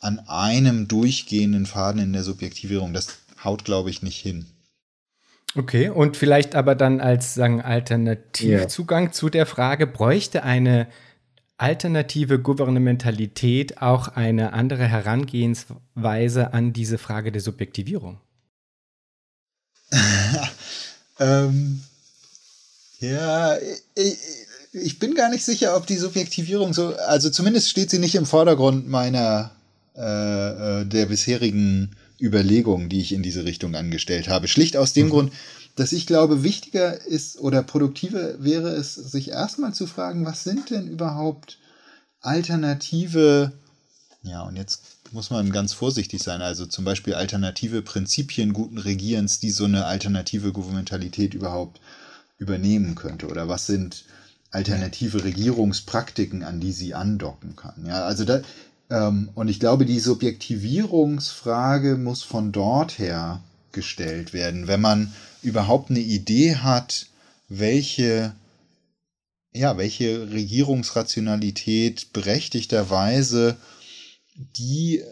[0.01, 2.93] an einem durchgehenden Faden in der Subjektivierung.
[2.93, 4.47] Das haut, glaube ich, nicht hin.
[5.57, 9.13] Okay, und vielleicht aber dann als sagen, Alternativzugang yeah.
[9.13, 10.89] zu der Frage, bräuchte eine
[11.57, 18.19] alternative Gouvernementalität auch eine andere Herangehensweise an diese Frage der Subjektivierung?
[21.21, 21.83] ähm,
[23.01, 23.57] ja,
[23.95, 24.17] ich,
[24.73, 28.27] ich, bin gar nicht sicher, ob die Subjektivierung so, also zumindest steht sie nicht im
[28.27, 29.51] Vordergrund meiner
[29.97, 34.49] äh, äh, der bisherigen Überlegungen, die ich in diese Richtung angestellt habe.
[34.49, 35.11] Schlicht aus dem mhm.
[35.11, 35.33] Grund,
[35.77, 40.71] dass ich glaube, wichtiger ist oder produktiver wäre es, sich erstmal zu fragen, was sind
[40.71, 41.59] denn überhaupt
[42.21, 43.53] alternative,
[44.25, 44.83] ja, und jetzt
[45.13, 49.85] muss man ganz vorsichtig sein, also zum Beispiel alternative Prinzipien guten Regierens, die so eine
[49.85, 51.81] alternative Gouvernementalität überhaupt
[52.39, 54.05] übernehmen könnte, oder was sind
[54.51, 57.85] alternative Regierungspraktiken, an die sie andocken kann.
[57.87, 58.41] Ja, also da,
[58.91, 65.91] ähm, und ich glaube, die Subjektivierungsfrage muss von dort her gestellt werden, wenn man überhaupt
[65.91, 67.07] eine Idee hat,
[67.49, 68.33] welche,
[69.53, 73.57] ja, welche Regierungsrationalität berechtigterweise
[74.35, 75.03] die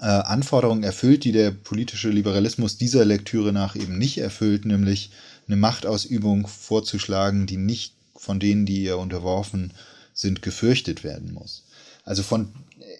[0.00, 5.10] äh, Anforderungen erfüllt, die der politische Liberalismus dieser Lektüre nach eben nicht erfüllt, nämlich
[5.46, 9.72] eine Machtausübung vorzuschlagen, die nicht von denen, die ihr unterworfen
[10.12, 11.64] sind, gefürchtet werden muss.
[12.04, 12.52] Also von,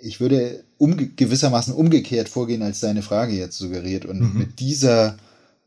[0.03, 4.39] ich würde umge gewissermaßen umgekehrt vorgehen, als deine Frage jetzt suggeriert und mhm.
[4.39, 5.17] mit dieser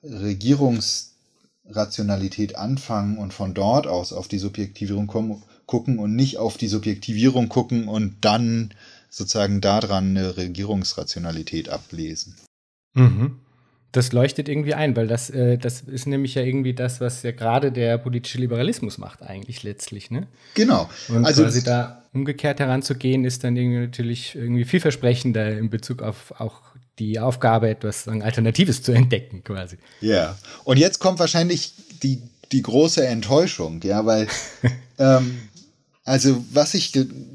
[0.03, 6.67] Regierungsrationalität anfangen und von dort aus auf die Subjektivierung kommen, gucken und nicht auf die
[6.67, 8.73] Subjektivierung gucken und dann
[9.09, 12.35] sozusagen daran eine Regierungsrationalität ablesen.
[12.93, 13.39] Mhm.
[13.91, 17.31] Das leuchtet irgendwie ein, weil das, äh, das ist nämlich ja irgendwie das, was ja
[17.31, 20.11] gerade der politische Liberalismus macht, eigentlich letztlich.
[20.11, 20.27] Ne?
[20.55, 20.89] Genau.
[21.07, 26.33] Und also quasi da umgekehrt heranzugehen, ist dann irgendwie natürlich irgendwie vielversprechender in Bezug auf
[26.39, 26.61] auch
[26.99, 29.77] die Aufgabe, etwas Alternatives zu entdecken, quasi.
[30.01, 30.37] Ja.
[30.63, 34.27] Und jetzt kommt wahrscheinlich die, die große Enttäuschung, ja, weil
[34.97, 35.37] ähm,
[36.07, 36.93] also was ich,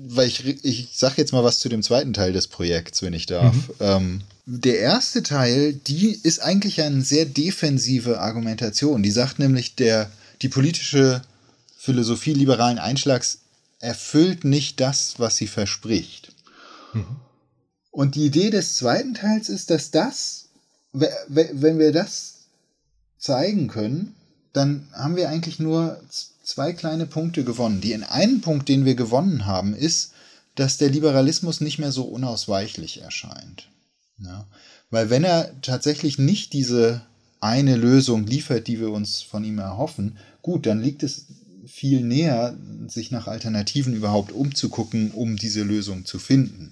[0.09, 3.27] weil ich, ich sage jetzt mal was zu dem zweiten Teil des Projekts, wenn ich
[3.27, 3.55] darf.
[3.55, 3.75] Mhm.
[3.81, 9.03] Ähm, der erste Teil, die ist eigentlich eine sehr defensive Argumentation.
[9.03, 11.21] Die sagt nämlich, der, die politische
[11.77, 13.41] Philosophie liberalen Einschlags
[13.79, 16.33] erfüllt nicht das, was sie verspricht.
[16.95, 17.05] Mhm.
[17.91, 20.49] Und die Idee des zweiten Teils ist, dass das,
[20.93, 22.47] wenn wir das
[23.19, 24.15] zeigen können,
[24.55, 26.01] dann haben wir eigentlich nur
[26.53, 27.81] zwei kleine Punkte gewonnen.
[27.81, 30.13] Die in einen Punkt, den wir gewonnen haben, ist,
[30.55, 33.69] dass der Liberalismus nicht mehr so unausweichlich erscheint.
[34.19, 34.47] Ja?
[34.91, 37.03] Weil wenn er tatsächlich nicht diese
[37.41, 41.27] eine Lösung liefert, die wir uns von ihm erhoffen, gut, dann liegt es
[41.67, 42.57] viel näher,
[42.89, 46.71] sich nach Alternativen überhaupt umzugucken, um diese Lösung zu finden.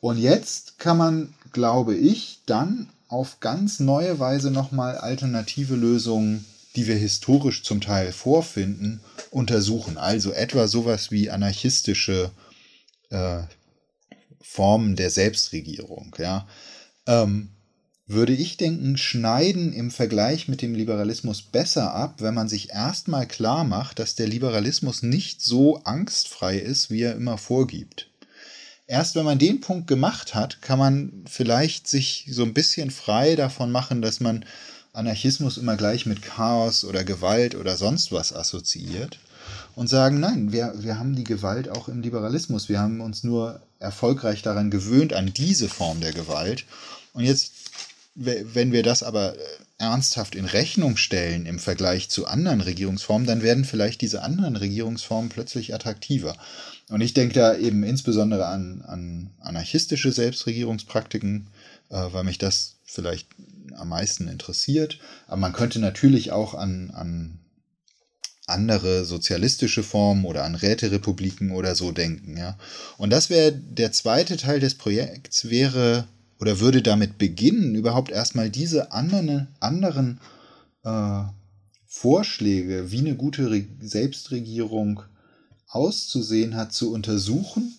[0.00, 6.44] Und jetzt kann man, glaube ich, dann auf ganz neue Weise nochmal alternative Lösungen,
[6.76, 9.98] die wir historisch zum Teil vorfinden, untersuchen.
[9.98, 12.30] Also etwa sowas wie anarchistische
[13.10, 13.42] äh,
[14.40, 16.14] Formen der Selbstregierung.
[16.18, 16.46] Ja.
[17.06, 17.50] Ähm,
[18.06, 23.26] würde ich denken, schneiden im Vergleich mit dem Liberalismus besser ab, wenn man sich erstmal
[23.26, 28.10] klar macht, dass der Liberalismus nicht so angstfrei ist, wie er immer vorgibt.
[28.86, 33.36] Erst wenn man den Punkt gemacht hat, kann man vielleicht sich so ein bisschen frei
[33.36, 34.44] davon machen, dass man
[34.92, 39.18] Anarchismus immer gleich mit Chaos oder Gewalt oder sonst was assoziiert
[39.74, 42.68] und sagen, nein, wir, wir haben die Gewalt auch im Liberalismus.
[42.68, 46.64] Wir haben uns nur erfolgreich daran gewöhnt, an diese Form der Gewalt.
[47.14, 47.52] Und jetzt
[48.14, 49.38] wenn wir das aber äh,
[49.78, 55.30] ernsthaft in Rechnung stellen im Vergleich zu anderen Regierungsformen, dann werden vielleicht diese anderen Regierungsformen
[55.30, 56.36] plötzlich attraktiver.
[56.88, 61.46] Und ich denke da eben insbesondere an, an anarchistische Selbstregierungspraktiken,
[61.88, 63.28] äh, weil mich das vielleicht
[63.76, 64.98] am meisten interessiert.
[65.26, 67.38] Aber man könnte natürlich auch an, an
[68.46, 72.36] andere sozialistische Formen oder an Räterepubliken oder so denken.
[72.36, 72.58] Ja.
[72.98, 76.06] Und das wäre der zweite Teil des Projekts, wäre
[76.40, 80.20] oder würde damit beginnen, überhaupt erstmal diese anderen, anderen
[80.84, 81.22] äh,
[81.86, 85.02] Vorschläge, wie eine gute Re Selbstregierung
[85.68, 87.74] auszusehen hat, zu untersuchen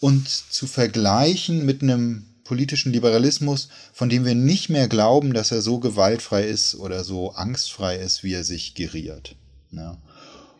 [0.00, 5.62] und zu vergleichen mit einem politischen Liberalismus, von dem wir nicht mehr glauben, dass er
[5.62, 9.36] so gewaltfrei ist oder so angstfrei ist, wie er sich geriert.
[9.70, 9.98] Ja.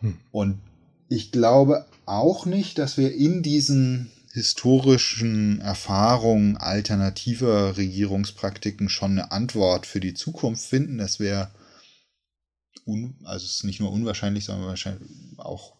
[0.01, 0.17] Hm.
[0.31, 0.59] Und
[1.09, 9.85] ich glaube auch nicht, dass wir in diesen historischen Erfahrungen alternativer Regierungspraktiken schon eine Antwort
[9.85, 10.97] für die Zukunft finden.
[10.97, 11.51] Das wäre,
[13.23, 15.73] also es ist nicht nur unwahrscheinlich, sondern wahrscheinlich auch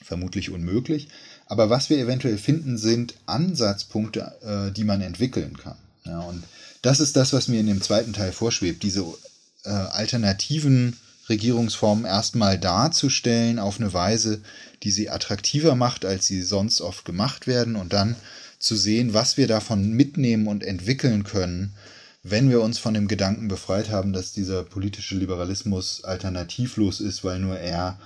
[0.00, 1.08] vermutlich unmöglich.
[1.48, 5.76] Aber was wir eventuell finden, sind Ansatzpunkte, äh, die man entwickeln kann.
[6.04, 6.44] Ja, und
[6.82, 9.04] das ist das, was mir in dem zweiten Teil vorschwebt, diese
[9.64, 10.96] äh, alternativen
[11.28, 14.40] Regierungsformen erstmal darzustellen auf eine Weise,
[14.82, 18.16] die sie attraktiver macht, als sie sonst oft gemacht werden und dann
[18.58, 21.74] zu sehen, was wir davon mitnehmen und entwickeln können,
[22.22, 27.38] wenn wir uns von dem Gedanken befreit haben, dass dieser politische Liberalismus alternativlos ist, weil
[27.38, 27.98] nur er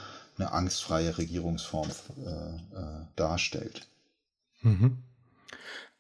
[0.43, 2.83] eine angstfreie Regierungsform äh, äh,
[3.17, 3.87] darstellt.
[4.63, 4.99] Mhm.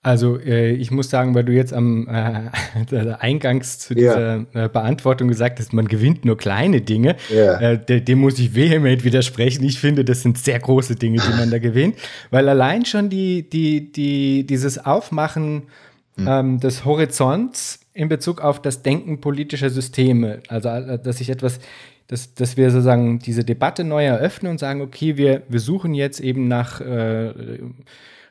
[0.04, 2.50] Also äh, ich muss sagen, weil du jetzt am äh,
[3.20, 4.64] Eingangs zu dieser ja.
[4.64, 7.60] äh, Beantwortung gesagt hast, man gewinnt nur kleine Dinge, ja.
[7.60, 9.62] äh, dem muss ich vehement widersprechen.
[9.62, 11.96] Ich finde, das sind sehr große Dinge, die man da gewinnt,
[12.30, 15.64] weil allein schon die, die, die, dieses Aufmachen
[16.16, 16.26] hm.
[16.26, 21.60] ähm, des Horizonts in Bezug auf das Denken politischer Systeme, also äh, dass ich etwas
[22.08, 26.20] dass, dass wir sozusagen diese Debatte neu eröffnen und sagen, okay, wir, wir suchen jetzt
[26.20, 27.32] eben nach äh,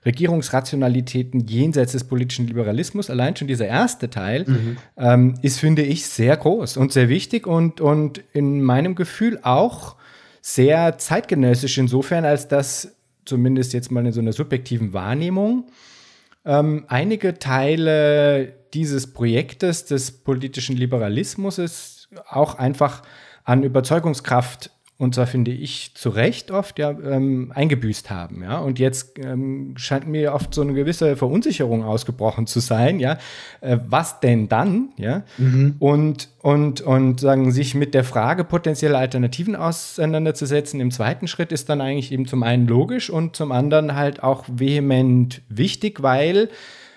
[0.06, 3.10] Regierungsrationalitäten jenseits des politischen Liberalismus.
[3.10, 4.78] Allein schon dieser erste Teil mhm.
[4.98, 9.96] ähm, ist, finde ich, sehr groß und sehr wichtig und, und in meinem Gefühl auch
[10.42, 15.66] sehr zeitgenössisch insofern, als dass zumindest jetzt mal in so einer subjektiven Wahrnehmung
[16.46, 23.04] ähm, einige Teile dieses Projektes des politischen Liberalismus auch einfach
[23.44, 28.60] an Überzeugungskraft und zwar finde ich zu Recht oft ja ähm, eingebüßt haben, ja.
[28.60, 33.18] Und jetzt ähm, scheint mir oft so eine gewisse Verunsicherung ausgebrochen zu sein, ja.
[33.62, 35.24] Äh, was denn dann, ja?
[35.40, 35.78] Mhm.
[35.80, 40.80] Und und und sagen sich mit der Frage potenzielle Alternativen auseinanderzusetzen.
[40.80, 44.46] Im zweiten Schritt ist dann eigentlich eben zum einen logisch und zum anderen halt auch
[44.48, 46.48] vehement wichtig, weil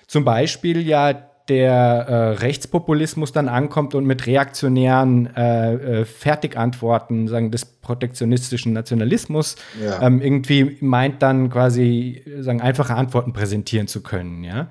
[0.09, 7.50] zum Beispiel ja der äh, Rechtspopulismus dann ankommt und mit reaktionären äh, äh, Fertigantworten sagen
[7.50, 10.00] des protektionistischen Nationalismus ja.
[10.00, 14.70] ähm, irgendwie meint dann quasi sagen einfache Antworten präsentieren zu können, ja.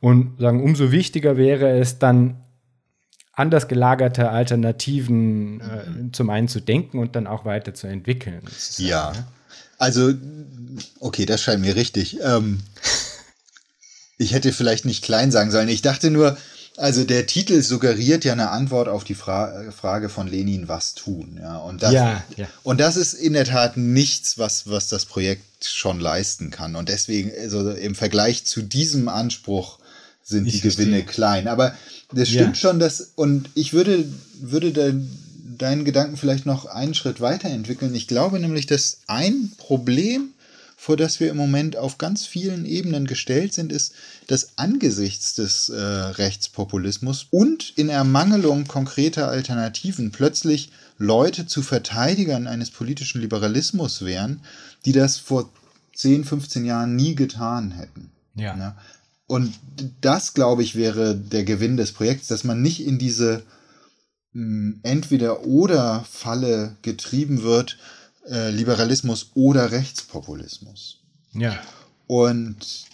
[0.00, 2.42] Und sagen umso wichtiger wäre es dann
[3.32, 6.12] anders gelagerte Alternativen mhm.
[6.12, 8.42] zum einen zu denken und dann auch weiter zu entwickeln.
[8.76, 9.12] Ja.
[9.78, 10.12] Also,
[11.00, 12.18] okay, das scheint mir richtig.
[12.22, 12.60] Ähm,
[14.22, 15.68] ich hätte vielleicht nicht klein sagen sollen.
[15.68, 16.36] Ich dachte nur,
[16.76, 21.38] also der Titel suggeriert ja eine Antwort auf die Fra Frage von Lenin, was tun.
[21.40, 22.46] Ja, und das, ja, ja.
[22.62, 26.76] und das ist in der Tat nichts, was, was das Projekt schon leisten kann.
[26.76, 29.78] Und deswegen, also im Vergleich zu diesem Anspruch
[30.22, 30.86] sind ich die verstehe.
[30.86, 31.48] Gewinne klein.
[31.48, 31.74] Aber
[32.12, 32.68] das stimmt ja.
[32.68, 34.04] schon, dass, und ich würde,
[34.40, 34.92] würde da
[35.58, 37.94] deinen Gedanken vielleicht noch einen Schritt weiterentwickeln.
[37.94, 40.30] Ich glaube nämlich, dass ein Problem
[40.82, 43.92] vor das wir im Moment auf ganz vielen Ebenen gestellt sind, ist,
[44.26, 52.70] dass angesichts des äh, Rechtspopulismus und in Ermangelung konkreter Alternativen plötzlich Leute zu Verteidigern eines
[52.70, 54.40] politischen Liberalismus wären,
[54.84, 55.50] die das vor
[55.94, 58.10] 10, 15 Jahren nie getan hätten.
[58.34, 58.56] Ja.
[58.56, 58.76] ja.
[59.26, 59.54] Und
[60.00, 63.42] das, glaube ich, wäre der Gewinn des Projekts, dass man nicht in diese
[64.32, 67.78] hm, Entweder-Oder-Falle getrieben wird,
[68.28, 71.00] äh, Liberalismus oder Rechtspopulismus.
[71.32, 71.58] Ja.
[72.06, 72.84] Und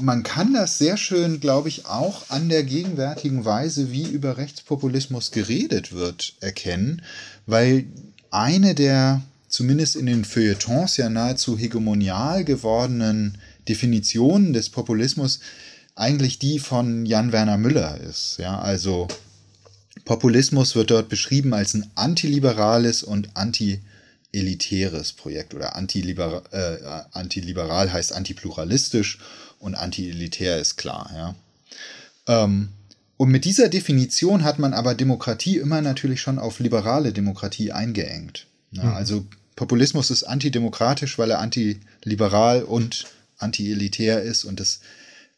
[0.00, 5.30] man kann das sehr schön, glaube ich, auch an der gegenwärtigen Weise, wie über Rechtspopulismus
[5.30, 7.02] geredet wird, erkennen,
[7.46, 7.86] weil
[8.30, 13.38] eine der zumindest in den Feuilletons ja nahezu hegemonial gewordenen
[13.68, 15.40] Definitionen des Populismus
[15.96, 18.36] eigentlich die von Jan Werner Müller ist.
[18.38, 19.08] Ja, also
[20.04, 28.12] Populismus wird dort beschrieben als ein antiliberales und anti-elitäres Projekt oder antiliberal, äh, antiliberal heißt
[28.12, 29.18] antipluralistisch
[29.60, 31.10] und anti-elitär ist klar.
[31.14, 31.34] Ja.
[32.26, 32.70] Ähm,
[33.16, 38.46] und mit dieser Definition hat man aber Demokratie immer natürlich schon auf liberale Demokratie eingeengt.
[38.72, 38.94] Ja, mhm.
[38.94, 43.06] Also Populismus ist antidemokratisch, weil er antiliberal und
[43.36, 44.80] anti-elitär ist und das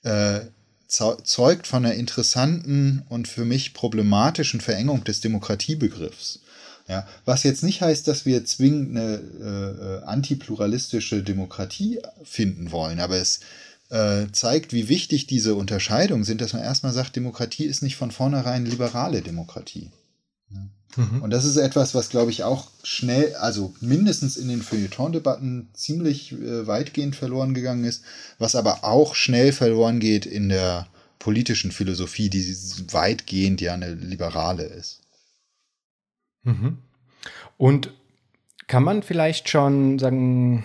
[0.04, 0.40] äh,
[0.86, 6.40] zeugt von einer interessanten und für mich problematischen Verengung des Demokratiebegriffs.
[6.88, 13.00] Ja, was jetzt nicht heißt, dass wir zwingend eine äh, äh antipluralistische Demokratie finden wollen,
[13.00, 13.40] aber es
[13.92, 18.10] äh, zeigt, wie wichtig diese Unterscheidungen sind, dass man erstmal sagt, Demokratie ist nicht von
[18.10, 19.90] vornherein liberale Demokratie.
[20.96, 21.22] Mhm.
[21.22, 26.32] Und das ist etwas, was, glaube ich, auch schnell, also mindestens in den Feuilleton-Debatten ziemlich
[26.32, 28.02] äh, weitgehend verloren gegangen ist,
[28.38, 30.86] was aber auch schnell verloren geht in der
[31.18, 32.56] politischen Philosophie, die
[32.92, 35.02] weitgehend ja eine liberale ist.
[36.44, 36.78] Mhm.
[37.58, 37.92] Und
[38.68, 40.64] kann man vielleicht schon sagen,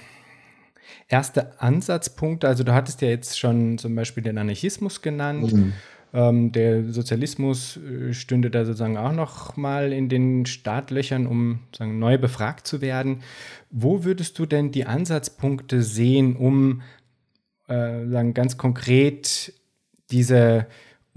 [1.08, 5.54] erste Ansatzpunkte, also du hattest ja jetzt schon zum Beispiel den Anarchismus genannt.
[5.54, 5.74] Mhm.
[6.14, 12.00] Ähm, der Sozialismus äh, stünde da sozusagen auch noch mal in den Startlöchern, um sagen,
[12.00, 13.24] neu befragt zu werden.
[13.72, 16.82] Wo würdest du denn die Ansatzpunkte sehen, um
[17.68, 19.54] äh, sagen, ganz konkret
[20.10, 20.68] diese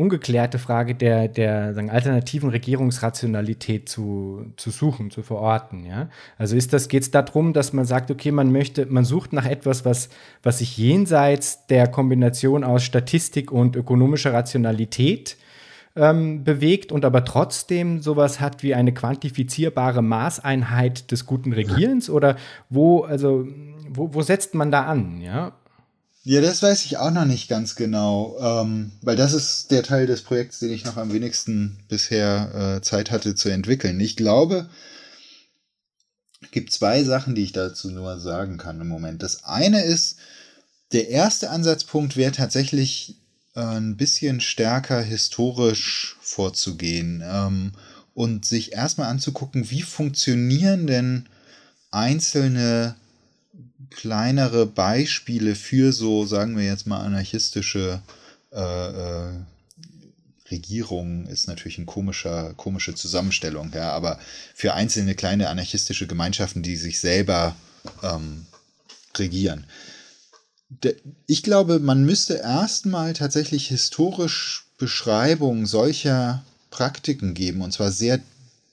[0.00, 5.84] ungeklärte Frage der, der sagen, alternativen Regierungsrationalität zu, zu suchen, zu verorten.
[5.84, 6.08] Ja?
[6.38, 9.46] Also ist das, geht es darum, dass man sagt, okay, man möchte, man sucht nach
[9.46, 10.08] etwas, was,
[10.42, 15.36] was sich jenseits der Kombination aus Statistik und ökonomischer Rationalität
[15.96, 22.08] ähm, bewegt und aber trotzdem sowas hat wie eine quantifizierbare Maßeinheit des guten Regierens?
[22.08, 22.36] Oder
[22.68, 23.46] wo, also,
[23.88, 25.20] wo, wo setzt man da an?
[25.20, 25.52] Ja?
[26.22, 30.06] Ja, das weiß ich auch noch nicht ganz genau, ähm, weil das ist der Teil
[30.06, 33.98] des Projekts, den ich noch am wenigsten bisher äh, Zeit hatte zu entwickeln.
[34.00, 34.68] Ich glaube,
[36.42, 39.22] es gibt zwei Sachen, die ich dazu nur sagen kann im Moment.
[39.22, 40.16] Das eine ist,
[40.92, 43.16] der erste Ansatzpunkt wäre tatsächlich
[43.54, 47.72] äh, ein bisschen stärker historisch vorzugehen ähm,
[48.12, 51.26] und sich erstmal anzugucken, wie funktionieren denn
[51.90, 52.96] einzelne
[53.90, 58.00] kleinere Beispiele für so, sagen wir jetzt mal, anarchistische
[58.52, 59.32] äh, äh,
[60.50, 64.18] Regierungen ist natürlich eine komischer, komische Zusammenstellung, ja, aber
[64.54, 67.54] für einzelne kleine anarchistische Gemeinschaften, die sich selber
[68.02, 68.46] ähm,
[69.16, 69.66] regieren.
[71.26, 78.20] Ich glaube, man müsste erstmal tatsächlich historisch Beschreibungen solcher Praktiken geben, und zwar sehr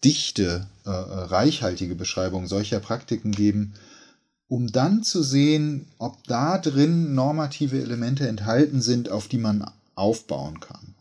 [0.03, 3.74] dichte, äh, reichhaltige Beschreibungen solcher Praktiken geben,
[4.50, 10.60] um dann zu sehen, ob da drin normative Elemente enthalten sind, auf die man aufbauen
[10.60, 10.95] kann.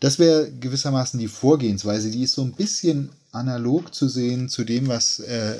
[0.00, 4.88] Das wäre gewissermaßen die Vorgehensweise, die ist so ein bisschen analog zu sehen zu dem,
[4.88, 5.58] was äh,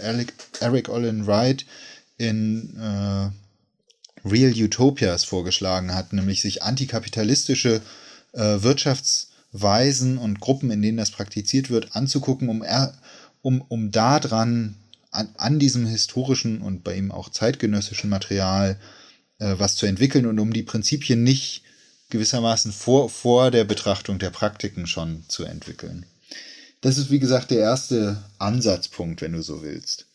[0.60, 1.64] Eric, Olin Wright
[2.18, 3.30] in äh,
[4.28, 7.80] Real Utopias vorgeschlagen hat, nämlich sich antikapitalistische
[8.32, 12.94] äh, Wirtschaftsweisen und Gruppen, in denen das praktiziert wird, anzugucken, um, er,
[13.40, 14.76] um, um daran
[15.12, 18.78] an, an diesem historischen und bei ihm auch zeitgenössischen Material
[19.38, 21.62] äh, was zu entwickeln und um die Prinzipien nicht
[22.10, 26.06] gewissermaßen vor, vor der Betrachtung der Praktiken schon zu entwickeln.
[26.80, 30.06] Das ist, wie gesagt, der erste Ansatzpunkt, wenn du so willst.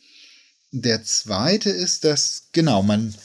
[0.71, 3.15] Der zweite ist, dass, genau, man,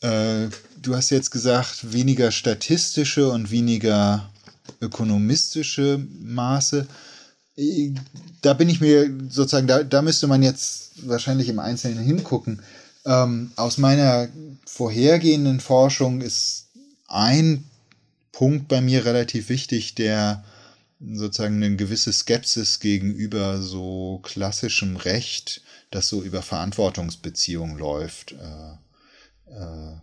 [0.00, 0.48] äh,
[0.80, 4.30] du hast jetzt gesagt, weniger statistische und weniger
[4.80, 6.86] ökonomistische Maße
[8.42, 12.62] da bin ich mir sozusagen, da, da müsste man jetzt wahrscheinlich im Einzelnen hingucken.
[13.04, 14.28] Ähm, aus meiner
[14.66, 16.66] vorhergehenden Forschung ist
[17.08, 17.64] ein
[18.32, 20.44] Punkt bei mir relativ wichtig, der
[21.00, 28.32] sozusagen eine gewisse Skepsis gegenüber so klassischem Recht, das so über Verantwortungsbeziehungen läuft.
[28.32, 29.94] Äh, äh,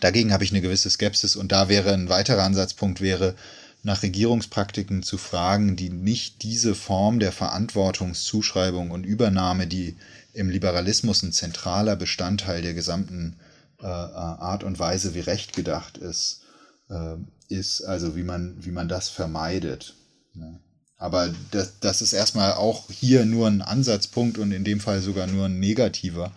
[0.00, 3.34] dagegen habe ich eine gewisse Skepsis und da wäre ein weiterer Ansatzpunkt wäre,
[3.82, 9.96] nach Regierungspraktiken zu fragen, die nicht diese Form der Verantwortungszuschreibung und Übernahme, die
[10.32, 13.36] im Liberalismus ein zentraler Bestandteil der gesamten
[13.80, 16.42] äh, Art und Weise, wie Recht gedacht ist,
[16.88, 17.16] äh,
[17.48, 19.94] ist, also wie man, wie man das vermeidet.
[20.34, 20.58] Ne?
[20.96, 25.26] Aber das, das ist erstmal auch hier nur ein Ansatzpunkt und in dem Fall sogar
[25.26, 26.30] nur ein negativer,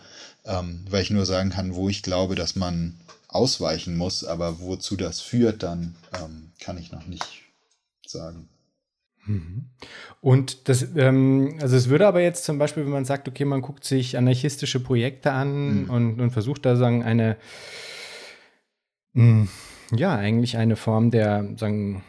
[0.46, 2.94] ähm, weil ich nur sagen kann, wo ich glaube, dass man
[3.34, 7.42] ausweichen muss, aber wozu das führt, dann ähm, kann ich noch nicht
[8.06, 8.48] sagen.
[9.26, 9.66] Mhm.
[10.20, 13.62] Und das, ähm, also es würde aber jetzt zum Beispiel, wenn man sagt, okay, man
[13.62, 15.90] guckt sich anarchistische Projekte an mhm.
[15.90, 17.36] und, und, versucht da sagen eine,
[19.14, 19.48] mh, hm,
[19.96, 22.04] ja, eigentlich eine Form der, sagen,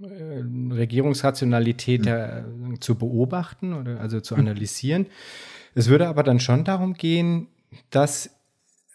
[0.00, 2.80] äh, Regierungsrationalität mhm.
[2.80, 5.06] zu beobachten oder also zu analysieren.
[5.74, 7.48] Es würde aber dann schon darum gehen,
[7.90, 8.30] das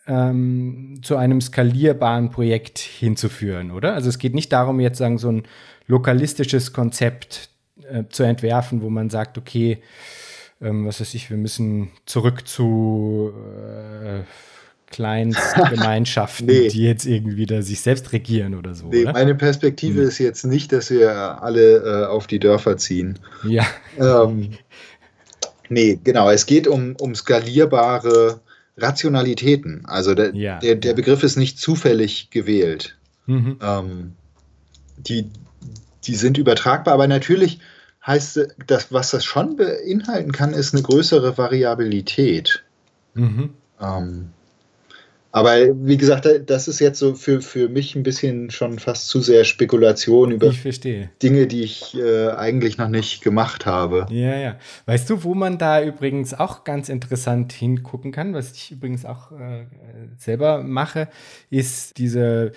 [0.07, 3.93] ähm, zu einem skalierbaren Projekt hinzuführen, oder?
[3.93, 5.43] Also es geht nicht darum, jetzt sagen, so ein
[5.87, 7.49] lokalistisches Konzept
[7.89, 9.79] äh, zu entwerfen, wo man sagt, okay,
[10.61, 13.31] ähm, was weiß ich, wir müssen zurück zu
[14.03, 14.23] äh,
[14.89, 16.69] Kleinstgemeinschaften, nee.
[16.69, 18.87] die jetzt irgendwie da sich selbst regieren oder so.
[18.87, 19.13] Nee, oder?
[19.13, 20.07] meine Perspektive hm.
[20.07, 23.19] ist jetzt nicht, dass wir alle äh, auf die Dörfer ziehen.
[23.43, 23.65] Ja.
[23.99, 24.51] Ähm,
[25.69, 26.29] nee, genau.
[26.31, 28.39] Es geht um, um skalierbare
[28.77, 29.85] Rationalitäten.
[29.85, 30.59] Also der, ja.
[30.59, 32.97] der, der Begriff ist nicht zufällig gewählt.
[33.25, 33.57] Mhm.
[33.61, 34.13] Ähm,
[34.97, 35.29] die,
[36.03, 37.59] die sind übertragbar, aber natürlich
[38.05, 42.63] heißt das, was das schon beinhalten kann, ist eine größere Variabilität.
[43.13, 43.49] Mhm.
[43.81, 44.29] Ähm,
[45.37, 49.21] aber wie gesagt, das ist jetzt so für, für mich ein bisschen schon fast zu
[49.21, 50.51] sehr Spekulation über
[51.21, 54.07] Dinge, die ich äh, eigentlich noch nicht gemacht habe.
[54.09, 54.55] Ja, ja.
[54.87, 59.31] Weißt du, wo man da übrigens auch ganz interessant hingucken kann, was ich übrigens auch
[59.31, 59.67] äh,
[60.17, 61.07] selber mache,
[61.51, 62.51] ist diese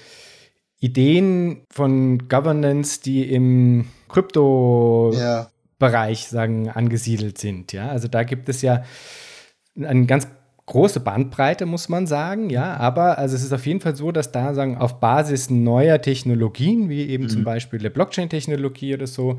[0.79, 6.29] Ideen von Governance, die im Krypto-Bereich ja.
[6.29, 7.75] sagen, angesiedelt sind.
[7.75, 8.85] Ja, also da gibt es ja
[9.79, 10.27] einen ganz
[10.71, 14.33] große Bandbreite, muss man sagen, ja, aber also es ist auf jeden Fall so, dass
[14.33, 17.29] da sagen, auf Basis neuer Technologien, wie eben mhm.
[17.29, 19.39] zum Beispiel der Blockchain-Technologie oder so,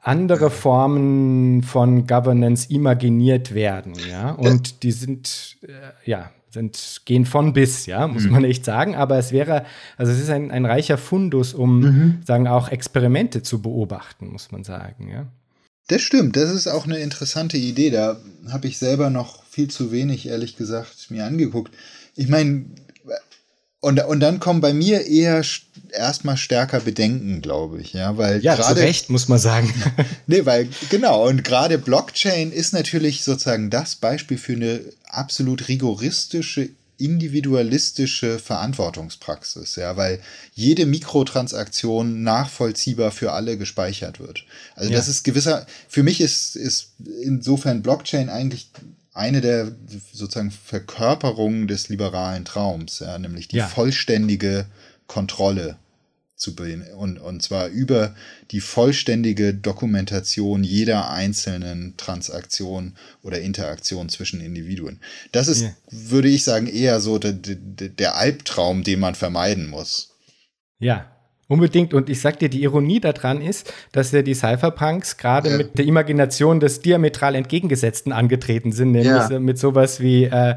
[0.00, 7.52] andere Formen von Governance imaginiert werden, ja, und die sind, äh, ja, sind, gehen von
[7.52, 8.32] bis, ja, muss mhm.
[8.32, 8.94] man echt sagen.
[8.94, 9.64] Aber es wäre,
[9.96, 12.18] also es ist ein, ein reicher Fundus, um, mhm.
[12.24, 15.26] sagen, auch Experimente zu beobachten, muss man sagen, ja.
[15.88, 17.90] Das stimmt, das ist auch eine interessante Idee.
[17.90, 18.20] Da
[18.50, 21.74] habe ich selber noch viel zu wenig, ehrlich gesagt, mir angeguckt.
[22.14, 22.66] Ich meine,
[23.80, 25.42] und, und dann kommen bei mir eher
[25.92, 29.72] erstmal stärker Bedenken, glaube ich, ja, weil ja, gerade Recht muss man sagen.
[30.26, 36.70] nee, weil genau und gerade Blockchain ist natürlich sozusagen das Beispiel für eine absolut rigoristische
[36.98, 40.20] individualistische Verantwortungspraxis, ja, weil
[40.54, 44.44] jede Mikrotransaktion nachvollziehbar für alle gespeichert wird.
[44.74, 44.96] Also ja.
[44.96, 46.92] das ist gewisser, für mich ist, ist
[47.22, 48.70] insofern Blockchain eigentlich
[49.14, 49.72] eine der
[50.12, 53.66] sozusagen Verkörperungen des liberalen Traums, ja, nämlich die ja.
[53.66, 54.66] vollständige
[55.06, 55.76] Kontrolle
[56.38, 56.54] zu
[56.96, 58.14] und, und zwar über
[58.52, 65.00] die vollständige Dokumentation jeder einzelnen Transaktion oder Interaktion zwischen Individuen.
[65.32, 65.76] Das ist, ja.
[65.90, 70.14] würde ich sagen, eher so der, der, der Albtraum, den man vermeiden muss.
[70.78, 71.10] Ja,
[71.50, 71.94] Unbedingt.
[71.94, 75.56] Und ich sag dir, die Ironie daran ist, dass ja die Cypherpunks gerade ja.
[75.56, 79.40] mit der Imagination des diametral entgegengesetzten angetreten sind, nämlich ja.
[79.40, 80.56] mit sowas wie äh,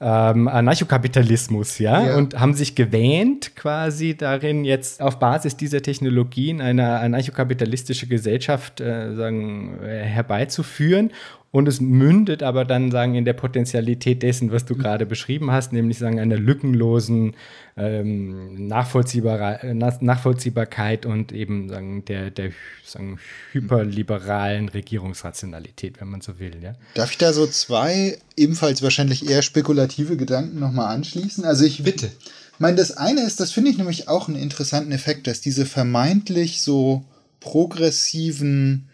[0.00, 2.06] ähm, Anarchokapitalismus, ja?
[2.06, 8.80] ja, und haben sich gewähnt, quasi darin jetzt auf Basis dieser Technologien eine anarchokapitalistische Gesellschaft
[8.80, 11.12] äh, sagen, äh, herbeizuführen
[11.52, 15.72] und es mündet aber dann sagen in der Potentialität dessen, was du gerade beschrieben hast,
[15.72, 17.34] nämlich sagen einer lückenlosen
[17.76, 22.52] ähm, Nachvollziehbar Nachvollziehbarkeit und eben sagen der der
[22.84, 23.18] sagen,
[23.52, 26.62] hyperliberalen Regierungsrationalität, wenn man so will.
[26.62, 26.74] Ja?
[26.94, 31.44] Darf ich da so zwei ebenfalls wahrscheinlich eher spekulative Gedanken nochmal anschließen?
[31.44, 32.06] Also ich bitte.
[32.06, 35.66] Ich meine, das eine ist, das finde ich nämlich auch einen interessanten Effekt, dass diese
[35.66, 37.04] vermeintlich so
[37.40, 38.89] progressiven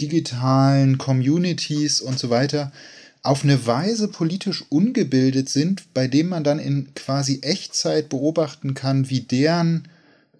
[0.00, 2.72] digitalen Communities und so weiter
[3.22, 9.10] auf eine Weise politisch ungebildet sind, bei dem man dann in quasi Echtzeit beobachten kann,
[9.10, 9.88] wie deren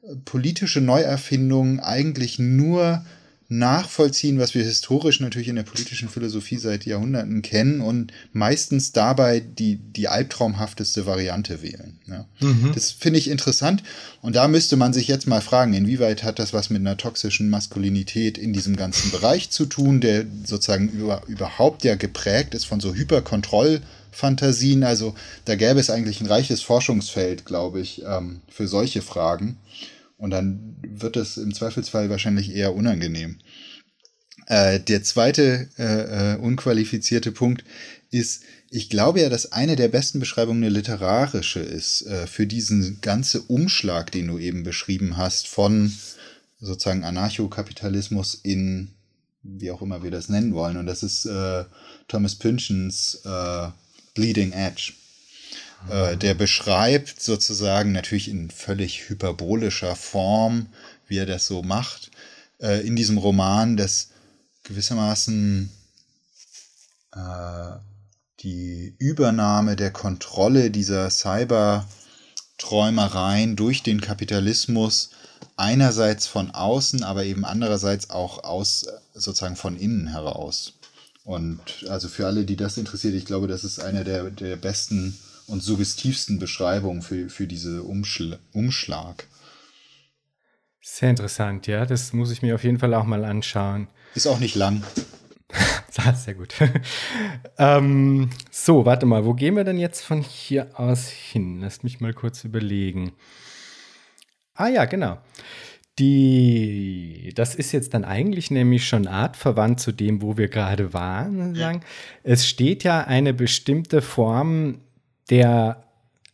[0.02, 3.04] äh, politische Neuerfindungen eigentlich nur
[3.50, 9.40] nachvollziehen, was wir historisch natürlich in der politischen Philosophie seit Jahrhunderten kennen und meistens dabei
[9.40, 11.98] die, die albtraumhafteste Variante wählen.
[12.06, 12.26] Ja.
[12.38, 12.70] Mhm.
[12.72, 13.82] Das finde ich interessant
[14.22, 17.50] und da müsste man sich jetzt mal fragen, inwieweit hat das was mit einer toxischen
[17.50, 22.78] Maskulinität in diesem ganzen Bereich zu tun, der sozusagen über, überhaupt ja geprägt ist von
[22.78, 24.84] so Hyperkontrollfantasien.
[24.84, 29.56] Also da gäbe es eigentlich ein reiches Forschungsfeld, glaube ich, ähm, für solche Fragen.
[30.20, 33.38] Und dann wird es im Zweifelsfall wahrscheinlich eher unangenehm.
[34.46, 37.64] Äh, der zweite äh, äh, unqualifizierte Punkt
[38.10, 43.00] ist, ich glaube ja, dass eine der besten Beschreibungen eine literarische ist äh, für diesen
[43.00, 45.92] ganzen Umschlag, den du eben beschrieben hast, von
[46.60, 48.90] sozusagen Anarchokapitalismus in,
[49.42, 50.76] wie auch immer wir das nennen wollen.
[50.76, 51.64] Und das ist äh,
[52.08, 53.68] Thomas Pynchons äh,
[54.14, 54.92] Bleeding Edge.
[55.88, 60.66] Äh, der beschreibt sozusagen natürlich in völlig hyperbolischer Form,
[61.06, 62.10] wie er das so macht,
[62.60, 64.08] äh, in diesem Roman, dass
[64.64, 65.70] gewissermaßen
[67.12, 67.72] äh,
[68.40, 75.10] die Übernahme der Kontrolle dieser Cyber-Träumereien durch den Kapitalismus
[75.56, 80.74] einerseits von außen, aber eben andererseits auch aus sozusagen von innen heraus.
[81.24, 85.18] Und also für alle, die das interessiert, ich glaube, das ist eine der, der besten
[85.50, 89.26] und suggestivsten Beschreibungen für, für diese Umschl Umschlag.
[90.80, 91.84] Sehr interessant, ja.
[91.84, 93.88] Das muss ich mir auf jeden Fall auch mal anschauen.
[94.14, 94.82] Ist auch nicht lang.
[96.14, 96.54] Sehr gut.
[97.58, 101.60] ähm, so, warte mal, wo gehen wir denn jetzt von hier aus hin?
[101.60, 103.12] Lasst mich mal kurz überlegen.
[104.54, 105.18] Ah ja, genau.
[105.98, 111.54] Die, das ist jetzt dann eigentlich nämlich schon artverwandt zu dem, wo wir gerade waren.
[111.54, 111.82] Sagen.
[112.22, 114.78] Es steht ja eine bestimmte Form
[115.30, 115.84] der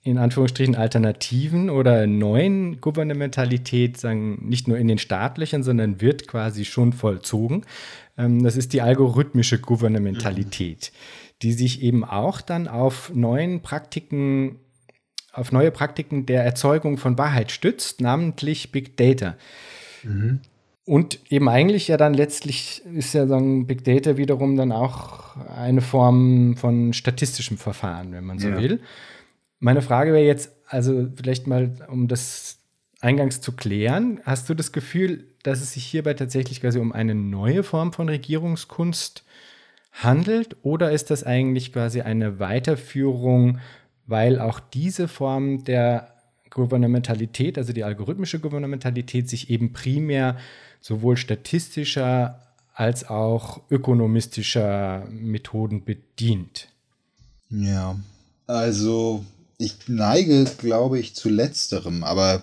[0.07, 6.65] in Anführungsstrichen Alternativen oder neuen Gouvernementalität, sagen, nicht nur in den staatlichen, sondern wird quasi
[6.65, 7.65] schon vollzogen.
[8.17, 11.35] Ähm, das ist die algorithmische Gouvernementalität, mhm.
[11.43, 14.61] die sich eben auch dann auf neuen Praktiken,
[15.33, 19.37] auf neue Praktiken der Erzeugung von Wahrheit stützt, namentlich Big Data.
[20.05, 20.41] Mhm.
[20.87, 25.81] Und eben eigentlich ja dann letztlich ist ja dann Big Data wiederum dann auch eine
[25.81, 28.57] Form von statistischem Verfahren, wenn man so ja.
[28.57, 28.81] will.
[29.59, 32.61] Meine Frage wäre jetzt, also vielleicht mal, um das
[33.01, 37.17] eingangs zu klären, hast du das Gefühl, dass es sich hierbei tatsächlich quasi um eine
[37.17, 39.25] neue Form von Regierungskunst
[39.91, 43.59] handelt oder ist das eigentlich quasi eine Weiterführung,
[44.07, 46.15] weil auch diese Form der
[46.51, 50.37] Gouvernementalität, also die algorithmische Gouvernementalität, sich eben primär
[50.81, 52.41] sowohl statistischer
[52.75, 56.69] als auch ökonomistischer Methoden bedient?
[57.49, 57.99] Ja,
[58.47, 59.25] also
[59.59, 62.43] ich neige, glaube ich, zu letzterem, aber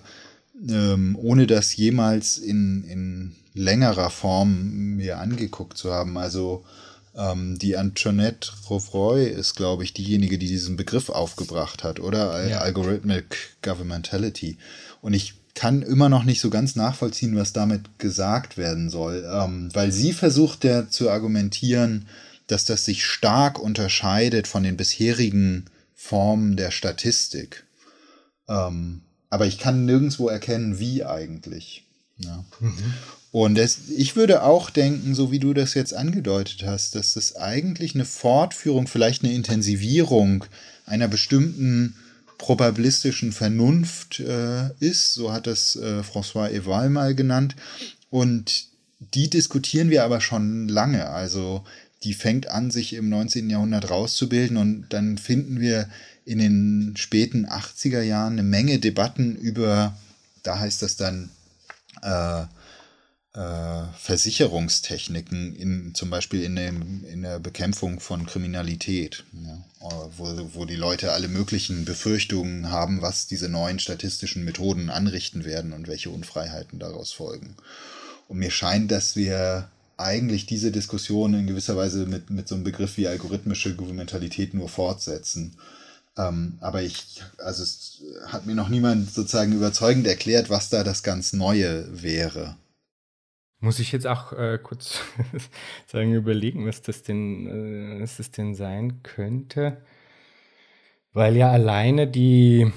[0.68, 6.18] ähm, ohne das jemals in, in längerer Form mir angeguckt zu haben.
[6.18, 6.64] Also
[7.16, 12.48] ähm, die Antoinette Rouvroy ist, glaube ich, diejenige, die diesen Begriff aufgebracht hat, oder?
[12.48, 12.60] Ja.
[12.60, 14.58] Algorithmic Governmentality.
[15.02, 19.70] Und ich kann immer noch nicht so ganz nachvollziehen, was damit gesagt werden soll, ähm,
[19.74, 22.08] weil sie versucht ja zu argumentieren,
[22.48, 27.66] dass das sich stark unterscheidet von den bisherigen Form der Statistik.
[28.48, 31.86] Ähm, aber ich kann nirgendwo erkennen, wie eigentlich.
[32.18, 32.44] Ja.
[32.60, 32.94] Mhm.
[33.32, 37.36] Und das, ich würde auch denken, so wie du das jetzt angedeutet hast, dass das
[37.36, 40.46] eigentlich eine Fortführung, vielleicht eine Intensivierung
[40.86, 41.96] einer bestimmten
[42.44, 45.14] probabilistischen Vernunft äh, ist.
[45.14, 47.56] So hat das äh, François Eval mal genannt.
[48.10, 48.66] Und
[49.00, 51.08] die diskutieren wir aber schon lange.
[51.08, 51.64] Also
[52.04, 53.50] die fängt an, sich im 19.
[53.50, 55.88] Jahrhundert rauszubilden und dann finden wir
[56.26, 59.98] in den späten 80er Jahren eine Menge Debatten über,
[60.44, 61.30] da heißt das dann,
[62.02, 62.44] äh,
[63.36, 70.66] äh, Versicherungstechniken, in, zum Beispiel in, dem, in der Bekämpfung von Kriminalität, ja, wo, wo
[70.66, 76.12] die Leute alle möglichen Befürchtungen haben, was diese neuen statistischen Methoden anrichten werden und welche
[76.12, 77.56] Unfreiheiten daraus folgen.
[78.28, 82.64] Und mir scheint, dass wir eigentlich diese Diskussion in gewisser Weise mit, mit so einem
[82.64, 85.56] Begriff wie algorithmische Gouvernementalität nur fortsetzen.
[86.18, 91.02] Ähm, aber ich, also es hat mir noch niemand sozusagen überzeugend erklärt, was da das
[91.02, 92.56] ganz Neue wäre.
[93.64, 95.00] Muss ich jetzt auch äh, kurz
[95.88, 99.78] sagen, überlegen, was das denn, äh, was das denn sein könnte?
[101.14, 102.70] Weil ja alleine die,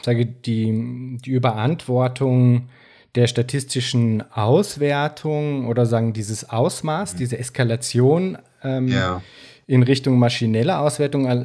[0.00, 2.70] sage die, die Überantwortung
[3.14, 7.18] der statistischen Auswertung oder sagen dieses Ausmaß, mhm.
[7.18, 9.20] diese Eskalation ähm, ja.
[9.66, 11.44] in Richtung maschinelle Auswertung äh,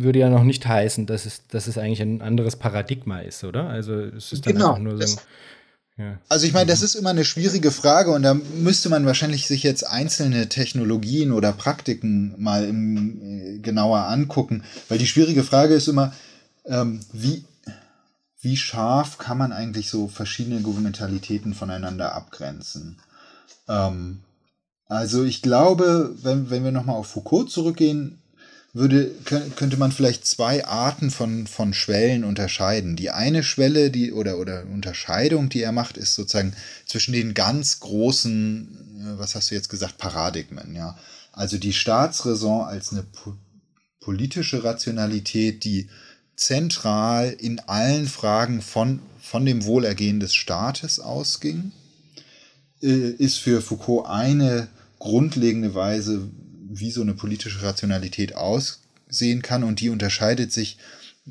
[0.00, 3.68] würde ja noch nicht heißen, dass es, dass es eigentlich ein anderes Paradigma ist, oder?
[3.68, 4.68] Also es ist dann genau.
[4.68, 5.18] einfach nur so.
[6.28, 9.64] Also ich meine, das ist immer eine schwierige Frage und da müsste man wahrscheinlich sich
[9.64, 15.88] jetzt einzelne Technologien oder Praktiken mal im, äh, genauer angucken, weil die schwierige Frage ist
[15.88, 16.12] immer,
[16.66, 17.44] ähm, wie,
[18.40, 23.00] wie scharf kann man eigentlich so verschiedene Gouvernementalitäten voneinander abgrenzen?
[23.68, 24.20] Ähm,
[24.86, 28.17] also ich glaube, wenn, wenn wir nochmal auf Foucault zurückgehen,
[28.78, 32.96] würde, könnte man vielleicht zwei Arten von, von Schwellen unterscheiden.
[32.96, 36.54] Die eine Schwelle, die oder, oder Unterscheidung, die er macht, ist sozusagen
[36.86, 38.68] zwischen den ganz großen,
[39.00, 40.96] äh, was hast du jetzt gesagt, Paradigmen, ja.
[41.32, 43.34] Also die Staatsräson als eine po
[44.00, 45.88] politische Rationalität, die
[46.34, 51.72] zentral in allen Fragen von, von dem Wohlergehen des Staates ausging,
[52.80, 54.68] äh, ist für Foucault eine
[54.98, 56.30] grundlegende Weise,
[56.68, 60.78] wie so eine politische Rationalität aussehen kann und die unterscheidet sich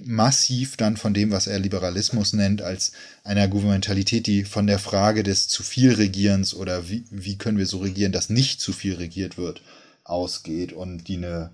[0.03, 2.91] massiv dann von dem, was er Liberalismus nennt, als
[3.23, 7.65] einer Gouvernementalität, die von der Frage des zu viel Regierens oder wie, wie können wir
[7.65, 9.61] so regieren, dass nicht zu viel regiert wird,
[10.03, 11.51] ausgeht und die eine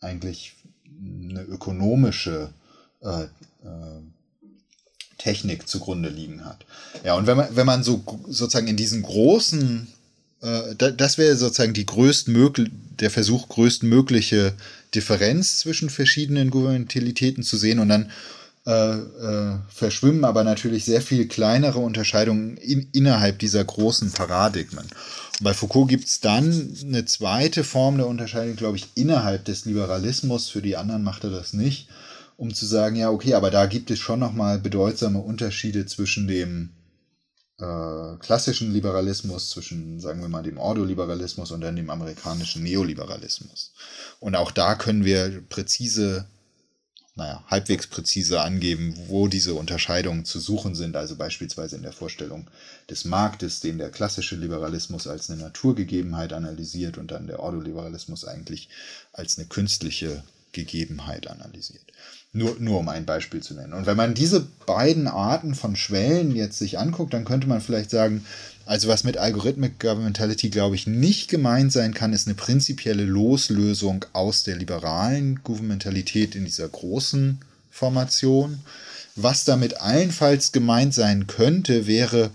[0.00, 0.54] eigentlich
[1.00, 2.50] eine ökonomische
[3.02, 3.28] äh, äh,
[5.18, 6.64] Technik zugrunde liegen hat.
[7.04, 9.88] Ja, und wenn man, wenn man so sozusagen in diesen großen
[10.42, 12.70] äh, das wäre sozusagen die größtmögliche,
[13.00, 14.54] der Versuch, größtmögliche
[14.94, 18.10] Differenz zwischen verschiedenen Gouvernementalitäten zu sehen und dann
[18.66, 24.86] äh, äh, verschwimmen aber natürlich sehr viel kleinere Unterscheidungen in, innerhalb dieser großen Paradigmen.
[25.38, 29.66] Und bei Foucault gibt es dann eine zweite Form der Unterscheidung, glaube ich, innerhalb des
[29.66, 30.48] Liberalismus.
[30.48, 31.88] Für die anderen macht er das nicht,
[32.36, 36.70] um zu sagen, ja, okay, aber da gibt es schon nochmal bedeutsame Unterschiede zwischen dem
[37.58, 43.72] äh, klassischen Liberalismus, zwischen, sagen wir mal, dem Ordoliberalismus und dann dem amerikanischen Neoliberalismus.
[44.20, 46.26] Und auch da können wir präzise,
[47.14, 50.96] naja, halbwegs präzise angeben, wo diese Unterscheidungen zu suchen sind.
[50.96, 52.50] Also beispielsweise in der Vorstellung
[52.90, 58.68] des Marktes, den der klassische Liberalismus als eine Naturgegebenheit analysiert und dann der Ordoliberalismus eigentlich
[59.12, 60.22] als eine künstliche
[60.52, 61.82] Gegebenheit analysiert.
[62.32, 63.72] Nur, nur um ein Beispiel zu nennen.
[63.72, 67.90] Und wenn man diese beiden Arten von Schwellen jetzt sich anguckt, dann könnte man vielleicht
[67.90, 68.26] sagen,
[68.66, 74.04] also was mit Algorithmic Governmentality, glaube ich, nicht gemeint sein kann, ist eine prinzipielle Loslösung
[74.12, 77.38] aus der liberalen Gouvernementalität in dieser großen
[77.70, 78.58] Formation.
[79.14, 82.30] Was damit allenfalls gemeint sein könnte, wäre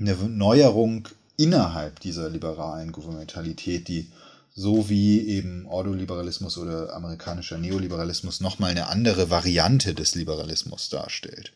[0.00, 4.08] eine Neuerung innerhalb dieser liberalen Gouvernementalität, die
[4.54, 11.52] so wie eben Ordoliberalismus oder amerikanischer Neoliberalismus nochmal eine andere Variante des Liberalismus darstellt.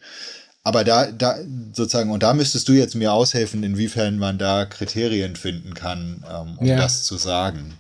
[0.63, 1.39] Aber da, da
[1.73, 6.59] sozusagen, und da müsstest du jetzt mir aushelfen, inwiefern man da Kriterien finden kann, ähm,
[6.59, 6.77] um ja.
[6.77, 7.75] das zu sagen.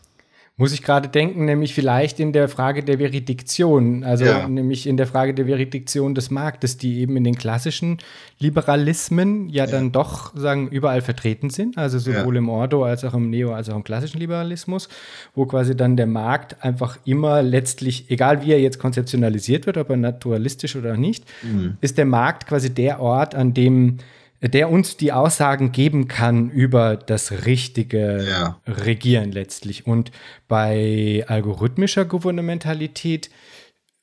[0.58, 4.48] Muss ich gerade denken, nämlich vielleicht in der Frage der Veridiktion, also ja.
[4.48, 7.98] nämlich in der Frage der Veridiktion des Marktes, die eben in den klassischen
[8.38, 9.70] Liberalismen ja, ja.
[9.70, 12.38] dann doch sagen überall vertreten sind, also sowohl ja.
[12.38, 14.88] im Ordo als auch im Neo als auch im klassischen Liberalismus,
[15.34, 19.90] wo quasi dann der Markt einfach immer letztlich, egal wie er jetzt konzeptionalisiert wird, ob
[19.90, 21.76] er naturalistisch oder nicht, mhm.
[21.82, 23.98] ist der Markt quasi der Ort, an dem
[24.42, 28.60] der uns die Aussagen geben kann über das richtige ja.
[28.66, 29.86] Regieren letztlich.
[29.86, 30.10] Und
[30.48, 33.30] bei algorithmischer Gouvernementalität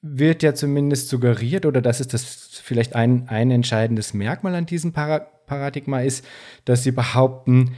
[0.01, 4.91] wird ja zumindest suggeriert, oder das ist das vielleicht ein, ein entscheidendes Merkmal an diesem
[4.91, 6.25] Paradigma ist,
[6.65, 7.75] dass sie behaupten,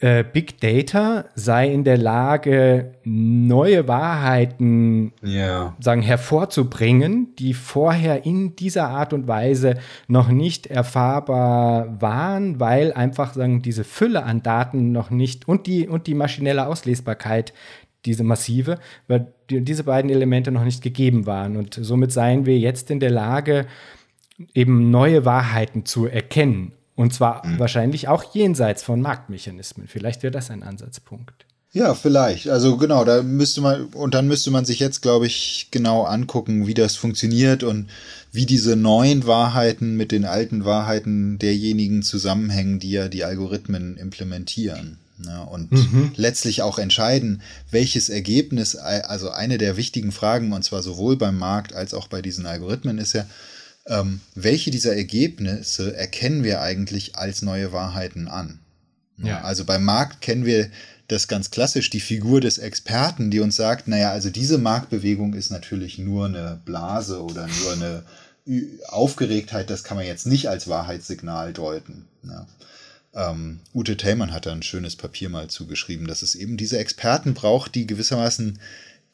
[0.00, 5.76] äh, Big Data sei in der Lage, neue Wahrheiten yeah.
[5.78, 9.76] sagen, hervorzubringen, die vorher in dieser Art und Weise
[10.08, 15.88] noch nicht erfahrbar waren, weil einfach sagen, diese Fülle an Daten noch nicht und die,
[15.88, 17.52] und die maschinelle Auslesbarkeit,
[18.04, 21.56] diese massive, weil die, diese beiden Elemente noch nicht gegeben waren.
[21.56, 23.66] Und somit seien wir jetzt in der Lage,
[24.52, 27.58] eben neue Wahrheiten zu erkennen und zwar mhm.
[27.58, 29.88] wahrscheinlich auch jenseits von Marktmechanismen.
[29.88, 31.46] Vielleicht wäre das ein Ansatzpunkt.
[31.74, 32.48] Ja, vielleicht.
[32.48, 36.68] Also genau, da müsste man, und dann müsste man sich jetzt, glaube ich, genau angucken,
[36.68, 37.88] wie das funktioniert und
[38.30, 44.98] wie diese neuen Wahrheiten mit den alten Wahrheiten derjenigen zusammenhängen, die ja die Algorithmen implementieren.
[45.26, 46.12] Ja, und mhm.
[46.14, 51.72] letztlich auch entscheiden, welches Ergebnis, also eine der wichtigen Fragen, und zwar sowohl beim Markt
[51.72, 53.26] als auch bei diesen Algorithmen, ist ja,
[53.86, 58.60] ähm, welche dieser Ergebnisse erkennen wir eigentlich als neue Wahrheiten an?
[59.18, 59.42] Ja.
[59.42, 60.70] Also beim Markt kennen wir
[61.08, 65.50] das ganz klassisch, die Figur des Experten, die uns sagt, naja, also diese Marktbewegung ist
[65.50, 68.04] natürlich nur eine Blase oder nur eine
[68.88, 72.06] Aufgeregtheit, das kann man jetzt nicht als Wahrheitssignal deuten.
[72.22, 72.46] Ja.
[73.14, 77.34] Ähm, Ute Thälmann hat da ein schönes Papier mal zugeschrieben, dass es eben diese Experten
[77.34, 78.58] braucht, die gewissermaßen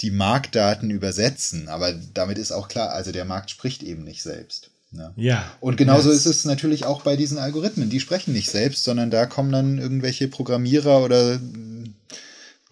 [0.00, 1.68] die Marktdaten übersetzen.
[1.68, 4.70] Aber damit ist auch klar, also der Markt spricht eben nicht selbst.
[4.92, 5.12] Ne?
[5.16, 5.50] Ja.
[5.60, 6.20] Und genauso yes.
[6.20, 7.90] ist es natürlich auch bei diesen Algorithmen.
[7.90, 11.40] Die sprechen nicht selbst, sondern da kommen dann irgendwelche Programmierer oder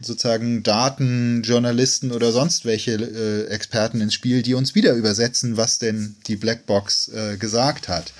[0.00, 6.16] sozusagen Datenjournalisten oder sonst welche äh, Experten ins Spiel, die uns wieder übersetzen, was denn
[6.26, 8.12] die Blackbox äh, gesagt hat.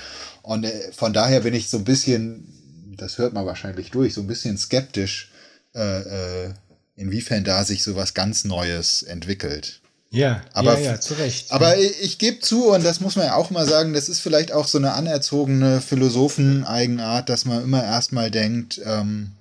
[0.42, 4.22] Und äh, von daher bin ich so ein bisschen, das hört man wahrscheinlich durch, so
[4.22, 5.30] ein bisschen skeptisch,
[5.74, 6.54] äh, äh,
[6.98, 9.80] inwiefern da sich so was ganz Neues entwickelt.
[10.10, 11.52] Ja, aber, ja, ja, zu Recht.
[11.52, 14.20] Aber ich, ich gebe zu, und das muss man ja auch mal sagen, das ist
[14.20, 19.32] vielleicht auch so eine anerzogene Philosopheneigenart, dass man immer erstmal denkt, ähm,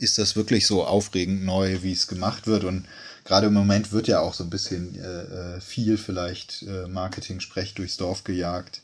[0.00, 2.64] ist das wirklich so aufregend neu, wie es gemacht wird?
[2.64, 2.86] Und
[3.24, 7.74] gerade im Moment wird ja auch so ein bisschen äh, äh viel vielleicht äh, Marketing-Sprech
[7.74, 8.82] durchs Dorf gejagt.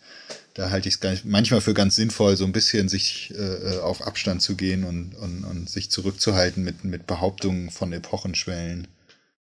[0.57, 4.07] Da halte ich es manchmal für ganz sinnvoll, so ein bisschen sich äh, äh, auf
[4.07, 8.89] Abstand zu gehen und, und, und sich zurückzuhalten mit, mit Behauptungen von Epochenschwellen.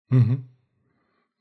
[0.08, 0.46] Mhm.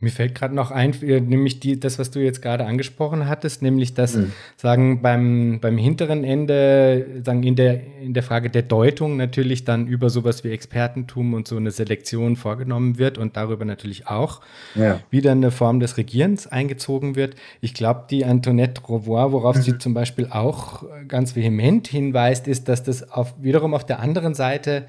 [0.02, 3.62] Mir fällt gerade noch ein, äh, nämlich die, das, was du jetzt gerade angesprochen hattest,
[3.62, 4.32] nämlich dass, mhm.
[4.56, 9.86] sagen, beim, beim hinteren Ende, sagen, in der, in der Frage der Deutung natürlich dann
[9.86, 14.40] über sowas wie Expertentum und so eine Selektion vorgenommen wird und darüber natürlich auch
[14.74, 14.98] ja.
[15.10, 17.36] wieder eine Form des Regierens eingezogen wird.
[17.60, 19.62] Ich glaube, die Antoinette Revoir, worauf mhm.
[19.62, 24.34] sie zum Beispiel auch ganz vehement hinweist, ist, dass das auf, wiederum auf der anderen
[24.34, 24.86] Seite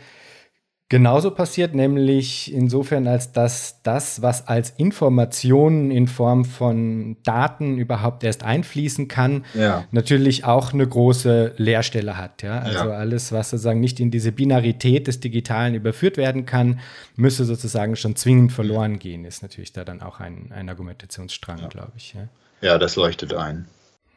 [0.90, 8.24] genauso passiert, nämlich insofern, als dass das, was als Information in Form von Daten überhaupt
[8.24, 9.86] erst einfließen kann, ja.
[9.92, 12.44] natürlich auch eine große Leerstelle hat.
[12.44, 12.60] Ja?
[12.60, 12.92] Also ja.
[12.92, 16.80] alles, was sozusagen nicht in diese Binarität des Digitalen überführt werden kann,
[17.16, 21.94] müsse sozusagen schon zwingend verloren gehen, ist natürlich da dann auch ein, ein Argumentationsstrang, glaube
[21.98, 22.14] ich.
[22.14, 22.28] Ja?
[22.62, 23.68] ja, das leuchtet ein.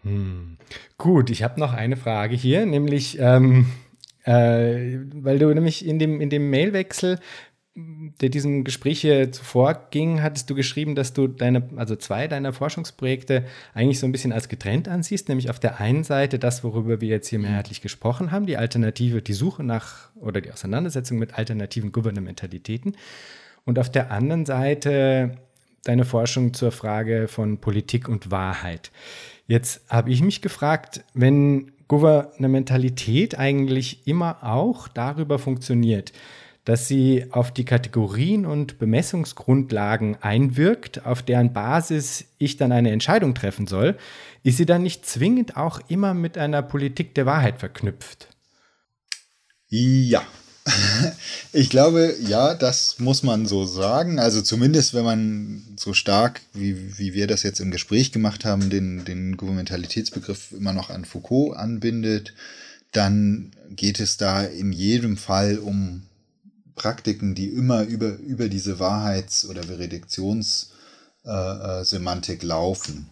[0.02, 0.56] Hm.
[0.98, 3.66] Gut, ich habe noch eine Frage hier, nämlich ähm,
[4.26, 7.18] äh, weil du nämlich in dem, in dem Mailwechsel,
[7.76, 12.52] der diesem Gespräch hier zuvor ging, hattest du geschrieben, dass du deine, also zwei deiner
[12.52, 17.00] Forschungsprojekte eigentlich so ein bisschen als getrennt ansiehst, nämlich auf der einen Seite das, worüber
[17.00, 21.34] wir jetzt hier mehrheitlich gesprochen haben, die Alternative, die Suche nach oder die Auseinandersetzung mit
[21.38, 22.96] alternativen Gouvernementalitäten
[23.64, 25.36] und auf der anderen Seite
[25.84, 28.90] deine Forschung zur Frage von Politik und Wahrheit.
[29.46, 36.12] Jetzt habe ich mich gefragt, wenn Gouvernementalität eigentlich immer auch darüber funktioniert,
[36.64, 43.34] dass sie auf die Kategorien und Bemessungsgrundlagen einwirkt, auf deren Basis ich dann eine Entscheidung
[43.34, 43.96] treffen soll,
[44.42, 48.28] ist sie dann nicht zwingend auch immer mit einer Politik der Wahrheit verknüpft.
[49.68, 50.22] Ja,
[51.52, 54.18] ich glaube, ja, das muss man so sagen.
[54.18, 58.70] Also zumindest, wenn man so stark, wie, wie wir das jetzt im Gespräch gemacht haben,
[58.70, 62.34] den, den Gouvernementalitätsbegriff immer noch an Foucault anbindet,
[62.92, 66.02] dann geht es da in jedem Fall um
[66.74, 73.08] Praktiken, die immer über, über diese Wahrheits- oder Verediktionssemantik äh, äh laufen.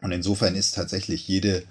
[0.00, 1.64] Und insofern ist tatsächlich jede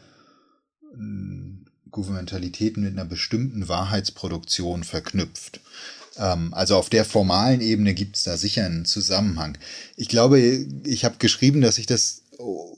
[1.92, 5.60] Gouvernementalitäten mit einer bestimmten Wahrheitsproduktion verknüpft.
[6.18, 9.58] Ähm, also auf der formalen Ebene gibt es da sicher einen Zusammenhang.
[9.96, 12.78] Ich glaube, ich habe geschrieben, dass ich das oh,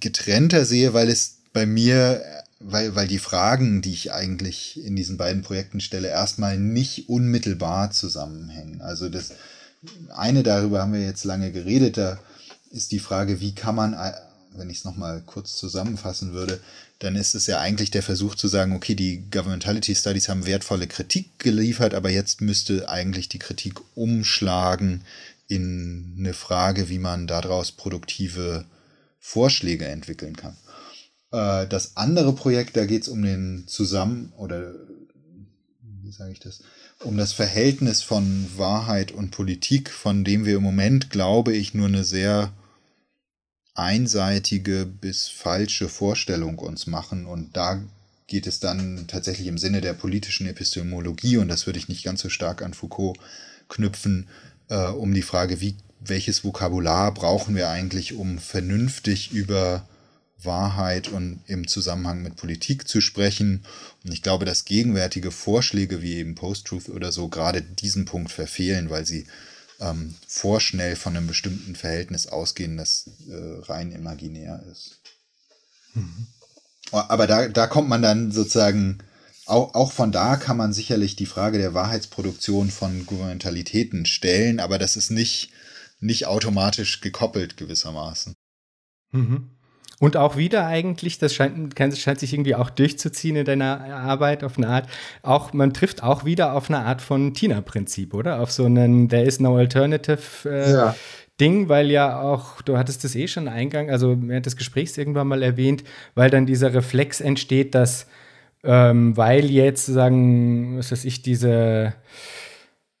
[0.00, 2.22] getrennter sehe, weil es bei mir,
[2.58, 7.90] weil, weil die Fragen, die ich eigentlich in diesen beiden Projekten stelle, erstmal nicht unmittelbar
[7.90, 8.80] zusammenhängen.
[8.80, 9.32] Also das
[10.14, 12.18] eine, darüber haben wir jetzt lange geredet, da
[12.70, 13.96] ist die Frage, wie kann man,
[14.54, 16.60] wenn ich es nochmal kurz zusammenfassen würde,
[17.00, 20.86] dann ist es ja eigentlich der Versuch zu sagen, okay, die Governmentality Studies haben wertvolle
[20.86, 25.02] Kritik geliefert, aber jetzt müsste eigentlich die Kritik umschlagen
[25.48, 28.66] in eine Frage, wie man daraus produktive
[29.18, 30.56] Vorschläge entwickeln kann.
[31.32, 34.74] Äh, das andere Projekt, da geht es um den Zusammen- oder
[36.02, 36.62] wie sage ich das,
[37.02, 41.88] um das Verhältnis von Wahrheit und Politik, von dem wir im Moment, glaube ich, nur
[41.88, 42.52] eine sehr
[43.74, 47.26] einseitige bis falsche Vorstellung uns machen.
[47.26, 47.82] Und da
[48.26, 52.20] geht es dann tatsächlich im Sinne der politischen Epistemologie, und das würde ich nicht ganz
[52.20, 53.18] so stark an Foucault
[53.68, 54.28] knüpfen,
[54.68, 59.86] äh, um die Frage, wie, welches Vokabular brauchen wir eigentlich, um vernünftig über
[60.42, 63.64] Wahrheit und im Zusammenhang mit Politik zu sprechen.
[64.04, 68.90] Und ich glaube, dass gegenwärtige Vorschläge wie eben Post-Truth oder so gerade diesen Punkt verfehlen,
[68.90, 69.26] weil sie
[69.80, 75.00] ähm, vorschnell von einem bestimmten Verhältnis ausgehen, das äh, rein imaginär ist.
[75.94, 76.26] Mhm.
[76.92, 78.98] Aber da, da kommt man dann sozusagen,
[79.46, 84.78] auch, auch von da kann man sicherlich die Frage der Wahrheitsproduktion von Gouvernementalitäten stellen, aber
[84.78, 85.50] das ist nicht,
[86.00, 88.34] nicht automatisch gekoppelt gewissermaßen.
[89.12, 89.50] Mhm.
[90.00, 94.56] Und auch wieder eigentlich, das scheint, scheint sich irgendwie auch durchzuziehen in deiner Arbeit auf
[94.56, 94.88] eine Art,
[95.22, 98.40] auch, man trifft auch wieder auf eine Art von Tina-Prinzip, oder?
[98.40, 100.96] Auf so einen There is no alternative äh, ja.
[101.38, 105.28] Ding, weil ja auch, du hattest das eh schon Eingang, also während des Gesprächs irgendwann
[105.28, 105.84] mal erwähnt,
[106.14, 108.06] weil dann dieser Reflex entsteht, dass,
[108.64, 111.92] ähm, weil jetzt sagen, was weiß ich, diese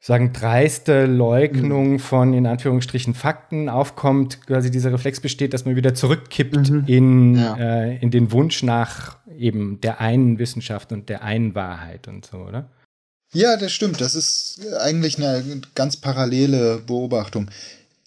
[0.00, 1.98] sagen, dreiste Leugnung mhm.
[1.98, 6.84] von in Anführungsstrichen Fakten aufkommt, quasi dieser Reflex besteht, dass man wieder zurückkippt mhm.
[6.86, 7.56] in, ja.
[7.56, 12.38] äh, in den Wunsch nach eben der einen Wissenschaft und der einen Wahrheit und so,
[12.38, 12.70] oder?
[13.32, 14.00] Ja, das stimmt.
[14.00, 17.50] Das ist eigentlich eine ganz parallele Beobachtung.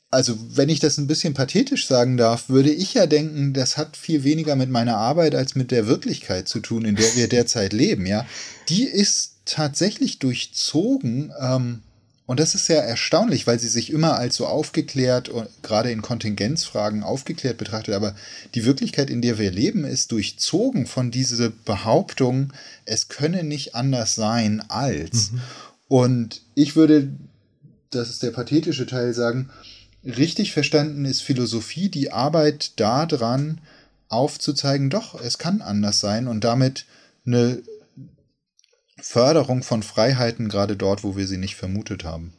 [0.10, 3.98] Also, wenn ich das ein bisschen pathetisch sagen darf, würde ich ja denken, das hat
[3.98, 7.74] viel weniger mit meiner Arbeit als mit der Wirklichkeit zu tun, in der wir derzeit
[7.74, 8.26] leben, ja.
[8.70, 11.82] Die ist tatsächlich durchzogen ähm,
[12.26, 16.02] und das ist sehr erstaunlich, weil sie sich immer als so aufgeklärt und gerade in
[16.02, 17.96] Kontingenzfragen aufgeklärt betrachtet.
[17.96, 18.16] Aber
[18.56, 22.54] die Wirklichkeit, in der wir leben, ist durchzogen von dieser Behauptung,
[22.86, 25.32] es könne nicht anders sein als.
[25.32, 25.42] Mhm.
[25.90, 27.10] Und ich würde,
[27.90, 29.50] das ist der pathetische Teil, sagen,
[30.06, 33.60] richtig verstanden ist Philosophie die Arbeit daran,
[34.08, 36.86] aufzuzeigen, doch, es kann anders sein und damit
[37.26, 37.62] eine
[39.04, 42.34] Förderung von Freiheiten gerade dort, wo wir sie nicht vermutet haben.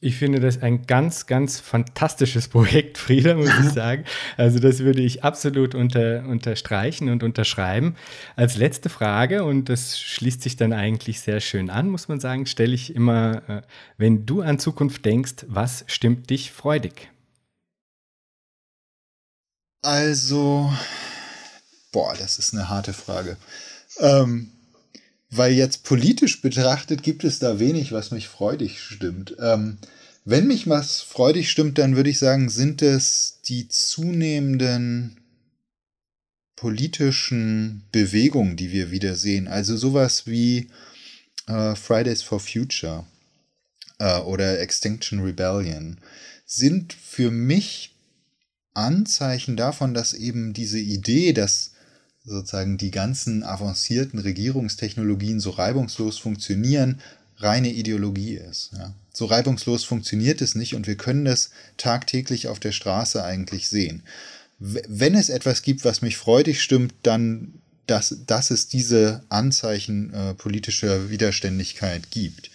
[0.00, 4.04] Ich finde das ein ganz, ganz fantastisches Projekt, Frieda, muss ich sagen.
[4.36, 7.94] Also das würde ich absolut unter, unterstreichen und unterschreiben.
[8.34, 12.44] Als letzte Frage, und das schließt sich dann eigentlich sehr schön an, muss man sagen,
[12.46, 13.62] stelle ich immer, äh,
[13.98, 17.10] wenn du an Zukunft denkst, was stimmt dich freudig?
[19.82, 20.72] Also,
[21.92, 23.36] boah, das ist eine harte Frage.
[24.00, 24.50] Ähm,
[25.30, 29.36] weil jetzt politisch betrachtet gibt es da wenig, was mich freudig stimmt.
[29.40, 29.78] Ähm,
[30.24, 35.20] wenn mich was freudig stimmt, dann würde ich sagen, sind es die zunehmenden
[36.56, 39.46] politischen Bewegungen, die wir wieder sehen.
[39.46, 40.68] Also sowas wie
[41.46, 43.04] äh, Fridays for Future
[43.98, 45.98] äh, oder Extinction Rebellion
[46.44, 47.94] sind für mich
[48.74, 51.72] Anzeichen davon, dass eben diese Idee, dass
[52.26, 57.00] sozusagen die ganzen avancierten Regierungstechnologien so reibungslos funktionieren,
[57.38, 58.70] reine Ideologie ist.
[58.76, 58.92] Ja.
[59.12, 64.02] So reibungslos funktioniert es nicht und wir können das tagtäglich auf der Straße eigentlich sehen.
[64.58, 67.54] Wenn es etwas gibt, was mich freudig stimmt, dann,
[67.86, 72.50] dass, dass es diese Anzeichen äh, politischer Widerständigkeit gibt.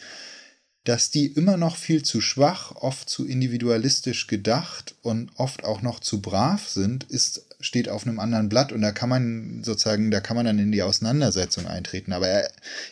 [0.83, 5.99] Dass die immer noch viel zu schwach, oft zu individualistisch gedacht und oft auch noch
[5.99, 10.19] zu brav sind, ist steht auf einem anderen Blatt und da kann man sozusagen, da
[10.19, 12.13] kann man dann in die Auseinandersetzung eintreten.
[12.13, 12.43] Aber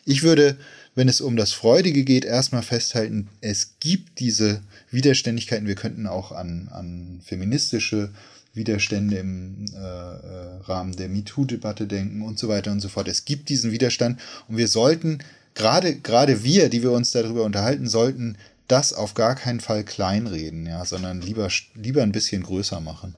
[0.05, 0.57] ich würde,
[0.95, 4.61] wenn es um das Freudige geht, erstmal festhalten, es gibt diese
[4.91, 5.67] Widerständigkeiten.
[5.67, 8.09] Wir könnten auch an, an feministische
[8.53, 13.07] Widerstände im äh, äh Rahmen der MeToo-Debatte denken und so weiter und so fort.
[13.07, 15.19] Es gibt diesen Widerstand und wir sollten,
[15.53, 20.65] gerade, gerade wir, die wir uns darüber unterhalten, sollten das auf gar keinen Fall kleinreden,
[20.65, 23.15] ja, sondern lieber, lieber ein bisschen größer machen.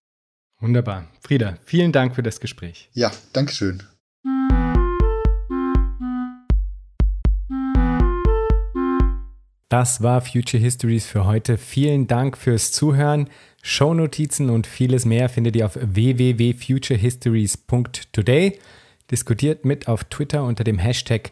[0.61, 1.07] Wunderbar.
[1.19, 2.89] Frieda, vielen Dank für das Gespräch.
[2.93, 3.83] Ja, Dankeschön.
[9.69, 11.57] Das war Future Histories für heute.
[11.57, 13.27] Vielen Dank fürs Zuhören.
[13.63, 18.59] Shownotizen und vieles mehr findet ihr auf www.futurehistories.today.
[19.09, 21.31] Diskutiert mit auf Twitter unter dem Hashtag